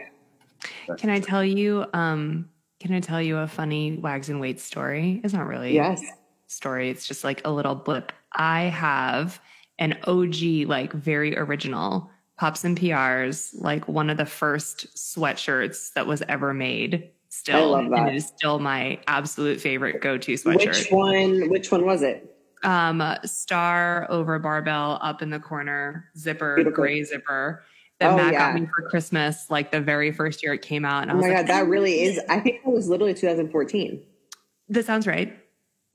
[0.99, 1.85] Can I tell you?
[1.93, 2.49] Um,
[2.81, 5.21] can I tell you a funny wags and weights story?
[5.23, 6.03] It's not really Yes.
[6.03, 6.89] a story.
[6.91, 8.13] It's just like a little blip.
[8.33, 9.41] I have
[9.79, 16.07] an OG, like very original pops and PRs, like one of the first sweatshirts that
[16.07, 17.11] was ever made.
[17.29, 17.99] Still, I love that.
[18.01, 20.67] and it is still my absolute favorite go-to sweatshirt.
[20.67, 21.49] Which one?
[21.49, 22.31] Which one was it?
[22.63, 26.75] um star over barbell up in the corner zipper Beautiful.
[26.83, 27.63] gray zipper
[28.01, 28.53] that Oh, matt yeah.
[28.55, 31.19] got me for christmas like the very first year it came out and i Oh
[31.19, 32.19] was my like god, that really is.
[32.31, 34.03] I think it was literally 2014.
[34.71, 35.37] that sounds right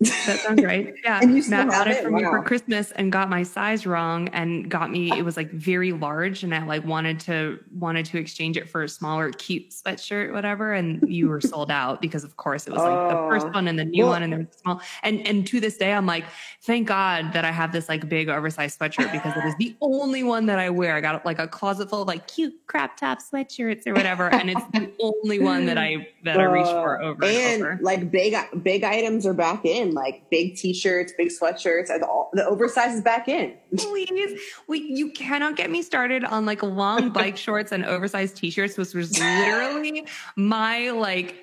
[0.01, 0.93] that sounds right.
[1.03, 2.03] Yeah And you matt got it it?
[2.03, 5.51] for me for christmas and got my size wrong and got me it was like
[5.51, 9.71] very large and i like wanted to wanted to exchange it for a smaller cute
[9.71, 13.29] sweatshirt whatever and you were sold out because of course it was like the Oh.
[13.29, 15.59] first one and the new Well- one and there was the small and and to
[15.59, 16.23] this day i'm like
[16.61, 20.23] thank god that i have this like big oversized sweatshirt because it is the only
[20.23, 20.95] one that i wear.
[20.95, 24.49] I got like a closet full of like cute crop top sweatshirts or whatever and
[24.49, 27.79] it's the only one that i that i reach for Uh, over and, and over.
[27.81, 32.45] like big big items are back in, like big t-shirts, big sweatshirts, and all, the
[32.45, 33.53] oversize is back in.
[33.75, 38.77] Please, we, you cannot get me started on like long bike shorts and oversized t-shirts,
[38.77, 41.35] which was literally my like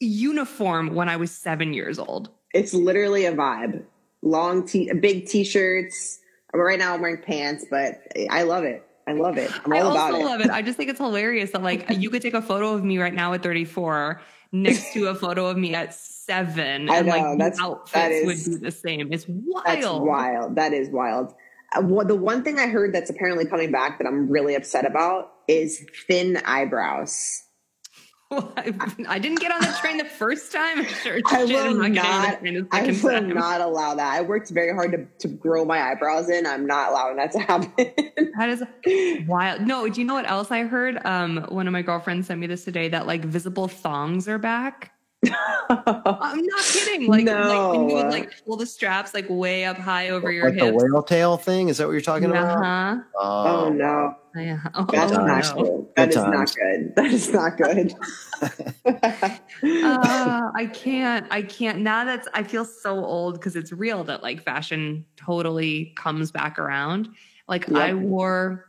[0.00, 2.30] uniform when I was seven years old.
[2.52, 3.84] It's literally a vibe.
[4.22, 6.18] Long t, big t-shirts.
[6.52, 8.84] Right now I'm wearing pants, but I love it.
[9.06, 9.50] I love it.
[9.64, 10.24] I'm I all also about it.
[10.24, 10.50] love it.
[10.50, 13.14] I just think it's hilarious that like you could take a photo of me right
[13.14, 14.20] now at 34,
[14.52, 15.94] next to a photo of me at
[16.30, 19.12] seven, I and know, like that's- outfits that would be the same.
[19.12, 19.64] It's wild.
[19.66, 20.56] That's wild.
[20.56, 21.34] That is wild.
[21.74, 24.84] Uh, what, the one thing I heard that's apparently coming back that I'm really upset
[24.86, 27.42] about is thin eyebrows.
[28.32, 28.72] I,
[29.08, 30.78] I didn't get on the train the first time.
[30.78, 33.28] I'm sure I will not, not- the train the I will time.
[33.34, 34.14] not allow that.
[34.14, 36.46] I worked very hard to, to grow my eyebrows in.
[36.46, 37.72] I'm not allowing that to happen.
[38.38, 39.62] That is wild.
[39.62, 40.98] No, do you know what else I heard?
[41.04, 44.92] Um, one of my girlfriends sent me this today that like visible thongs are back.
[45.28, 47.06] I'm not kidding.
[47.08, 50.50] Like, like when you would like pull the straps like way up high over your
[50.50, 51.68] Like the whale tail thing?
[51.68, 52.58] Is that what you're talking about?
[52.62, 53.02] Uh-huh.
[53.18, 54.58] oh no, Yeah.
[54.74, 55.26] Oh, that's no.
[55.26, 55.86] not good.
[55.96, 56.32] That is times.
[56.32, 56.92] not good.
[56.96, 57.94] That is not good.
[59.84, 61.26] uh, I can't.
[61.30, 61.80] I can't.
[61.80, 66.58] Now that's I feel so old because it's real that like fashion totally comes back
[66.58, 67.08] around.
[67.46, 67.76] Like Yep.
[67.76, 68.66] I wore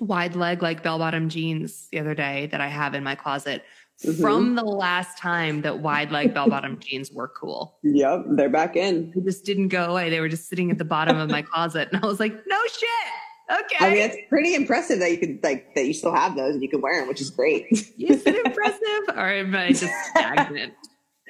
[0.00, 3.64] wide leg like bell bottom jeans the other day that I have in my closet
[4.06, 4.20] Mhm.
[4.20, 7.78] from the last time that wide leg bell bottom jeans were cool.
[7.82, 9.12] yep, they're back in.
[9.14, 10.08] They just didn't go away.
[10.10, 12.58] They were just sitting at the bottom of my closet, and I was like, no
[12.66, 13.60] shit.
[13.64, 13.84] Okay.
[13.84, 16.62] I mean, it's pretty impressive that you could like that you still have those and
[16.62, 17.66] you can wear them, which is great.
[17.72, 20.74] Is it impressive or am I just stagnant?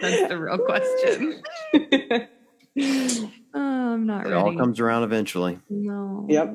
[0.01, 1.43] That's the real question.
[3.55, 4.35] Oh, I'm not It ready.
[4.35, 5.59] all comes around eventually.
[5.71, 6.27] no.
[6.29, 6.55] yep.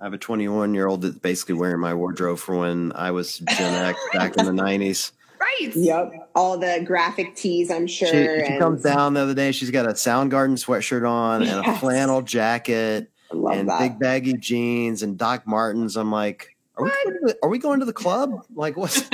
[0.00, 3.38] I have a 21 year old that's basically wearing my wardrobe for when I was
[3.38, 5.12] Gen X back in the 90s.
[5.48, 5.74] Right.
[5.74, 6.30] Yep.
[6.34, 8.08] All the graphic tees, I'm sure.
[8.08, 9.52] She, she and comes down the other day.
[9.52, 13.78] She's got a Soundgarden sweatshirt on and a flannel jacket and that.
[13.78, 15.96] big baggy jeans and Doc Martens.
[15.96, 18.46] I'm like, are we, going to the, are we going to the club?
[18.54, 19.08] Like, what?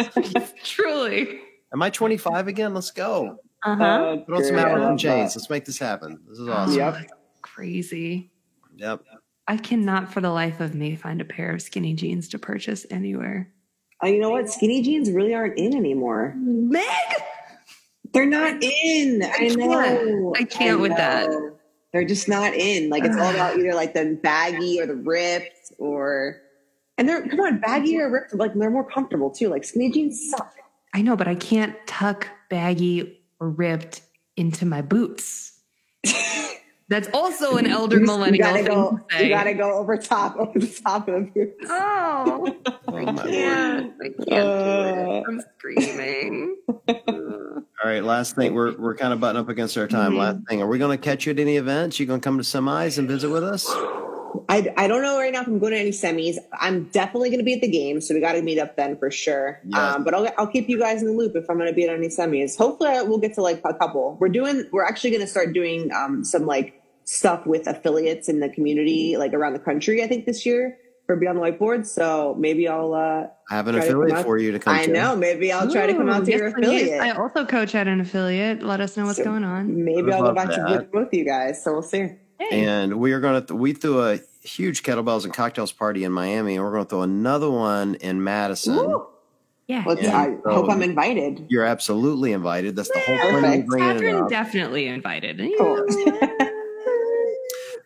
[0.65, 1.41] Truly.
[1.73, 2.75] Am I 25 again?
[2.75, 3.39] Let's go.
[3.65, 3.85] Uh huh.
[3.85, 4.67] Uh, Put on some great.
[4.67, 5.35] I Allen chains.
[5.35, 6.21] Let's make this happen.
[6.29, 6.77] This is awesome.
[6.77, 7.11] Yep.
[7.43, 8.31] Crazy.
[8.77, 9.03] Yep.
[9.47, 12.87] I cannot for the life of me find a pair of skinny jeans to purchase
[12.91, 13.53] anywhere.
[14.05, 14.51] Oh, you know what?
[14.51, 16.35] Skinny jeans really aren't in anymore.
[16.37, 16.85] Meg!
[18.13, 19.23] They're not in.
[19.23, 19.59] I, can't.
[19.59, 20.35] know.
[20.37, 21.31] I can't with that.
[21.91, 22.91] They're just not in.
[22.91, 26.43] Like it's all about either like the baggy or the ripped or
[26.99, 29.49] and they're come on, baggy or ripped, like they're more comfortable too.
[29.49, 30.53] Like skinny jeans suck.
[30.93, 34.03] I know, but I can't tuck baggy or ripped
[34.37, 35.59] into my boots.
[36.95, 39.01] That's also an elder You- millennial You gotta thing go.
[39.09, 39.25] to say.
[39.25, 41.67] You gotta go over top, over the top of the boots.
[41.69, 42.55] Oh,
[42.87, 43.31] Oh, I my word.
[43.33, 43.93] can't.
[44.01, 45.21] I can't do Uh.
[45.21, 45.25] it.
[45.29, 46.57] I'm screaming.
[46.89, 48.55] All right, last thing.
[48.55, 50.13] We're we're kind of butting up against our time.
[50.13, 50.19] Mhm.
[50.19, 50.63] Last thing.
[50.63, 51.99] Are we going to catch you at any events?
[51.99, 53.67] You going to come to semis and visit with us?
[54.49, 56.37] I, I don't know right now if I'm going to any semis.
[56.53, 58.97] I'm definitely going to be at the game, so we got to meet up then
[58.99, 59.61] for sure.
[59.67, 59.95] Yeah.
[59.95, 61.85] Um, but I'll, I'll keep you guys in the loop if I'm going to be
[61.85, 62.57] at any semis.
[62.57, 64.17] Hopefully, we'll get to like a couple.
[64.21, 64.65] We're doing.
[64.73, 69.17] We're actually going to start doing um, some like stuff with affiliates in the community,
[69.17, 70.03] like around the country.
[70.03, 71.87] I think this year for Beyond the Whiteboard.
[71.87, 72.95] So maybe I'll.
[72.95, 74.93] Uh, I have an Try to come affiliate for you to come I to.
[74.93, 75.15] know.
[75.17, 76.67] Maybe I'll try to come out to Ooh, your yes, please.
[76.83, 77.01] affiliate.
[77.03, 78.63] I also coach at an affiliate.
[78.63, 79.85] Let us know what's So- going on.
[79.85, 80.71] Maybe I I'll go back to that.
[80.71, 81.63] with both you guys.
[81.63, 82.09] So we'll see.
[82.39, 82.65] Hey.
[82.65, 86.57] And we are going to, we threw a huge kettlebells and cocktails party in Miami,
[86.57, 88.77] and we're going to throw another one in Madison.
[88.77, 89.07] Ooh,
[89.69, 89.85] yeah.
[89.87, 91.47] let's, I so- hope I'm invited.
[91.49, 92.77] You're absolutely invited.
[92.77, 93.69] That's the whole point of Perfect.
[93.69, 95.41] bringing Catherine definitely invited.
[95.59, 95.87] Cool.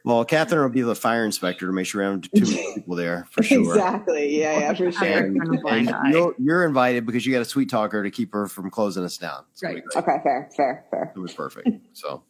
[0.09, 2.66] Well, Catherine will be the fire inspector to make sure we don't have too many
[2.74, 3.74] people there for sure.
[3.74, 4.40] Exactly.
[4.40, 5.06] Yeah, yeah, for sure.
[5.06, 8.11] And, from a blind and you're, you're invited because you got a sweet talker to
[8.11, 9.44] keep her from closing us down.
[9.52, 9.82] It's Right.
[9.94, 11.12] Okay, fair, fair, fair.
[11.14, 11.68] It was perfect.
[11.92, 12.22] So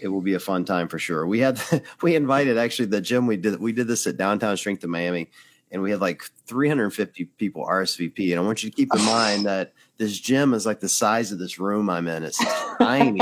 [0.00, 1.26] it will be a fun time for sure.
[1.26, 1.60] We had
[2.02, 5.28] we invited actually the gym we did we did this at downtown Strength in Miami,
[5.70, 8.30] and we had like 350 people RSVP.
[8.30, 11.30] And I want you to keep in mind that this gym is like the size
[11.30, 12.22] of this room I'm in.
[12.22, 12.42] It's
[12.78, 13.20] tiny.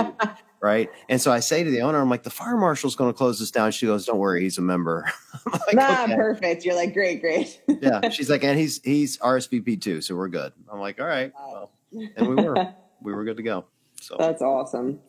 [0.61, 0.91] Right.
[1.09, 3.39] And so I say to the owner, I'm like, the fire marshal's going to close
[3.39, 3.71] this down.
[3.73, 5.05] She goes, Don't worry, he's a member.
[5.53, 6.65] I'm like, nah, "Okay." perfect.
[6.65, 7.61] You're like, great, great.
[7.69, 8.09] Yeah.
[8.11, 10.53] She's like, and he's he's RSVP too, so we're good.
[10.73, 11.33] I'm like, all right.
[11.39, 12.75] Well, and we were.
[13.03, 13.67] We were good to go.
[14.01, 15.01] So That's awesome.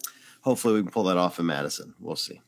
[0.42, 1.96] hopefully we can pull that off in Madison.
[2.00, 2.42] We'll see.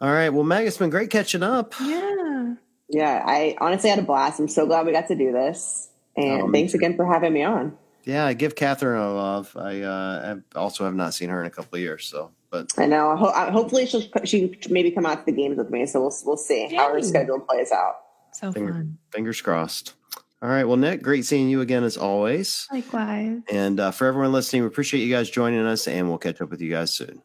[0.00, 0.30] All right.
[0.30, 1.74] Well, Meg, it's been great catching up.
[1.80, 2.54] Yeah.
[2.88, 4.40] Yeah, I honestly had a blast.
[4.40, 5.90] I'm so glad we got to do this.
[6.16, 7.76] Oh, and Oh, me thanks again for having me on.
[8.04, 9.56] Yeah, I give Catherine a love.
[9.56, 12.06] I uh, I also have not seen her in a couple of years.
[12.06, 13.16] So, but I know.
[13.16, 15.86] Ho- hopefully, she'll she maybe come out to the games with me.
[15.86, 17.96] So we'll we'll see how her schedule plays out.
[18.32, 18.98] So Finger- fun.
[19.12, 19.94] fingers crossed.
[20.42, 20.64] All right.
[20.64, 22.66] Well, Nick, great seeing you again as always.
[22.72, 23.40] Likewise.
[23.52, 26.48] And uh, for everyone listening, we appreciate you guys joining us, and we'll catch up
[26.50, 27.20] with you guys soon.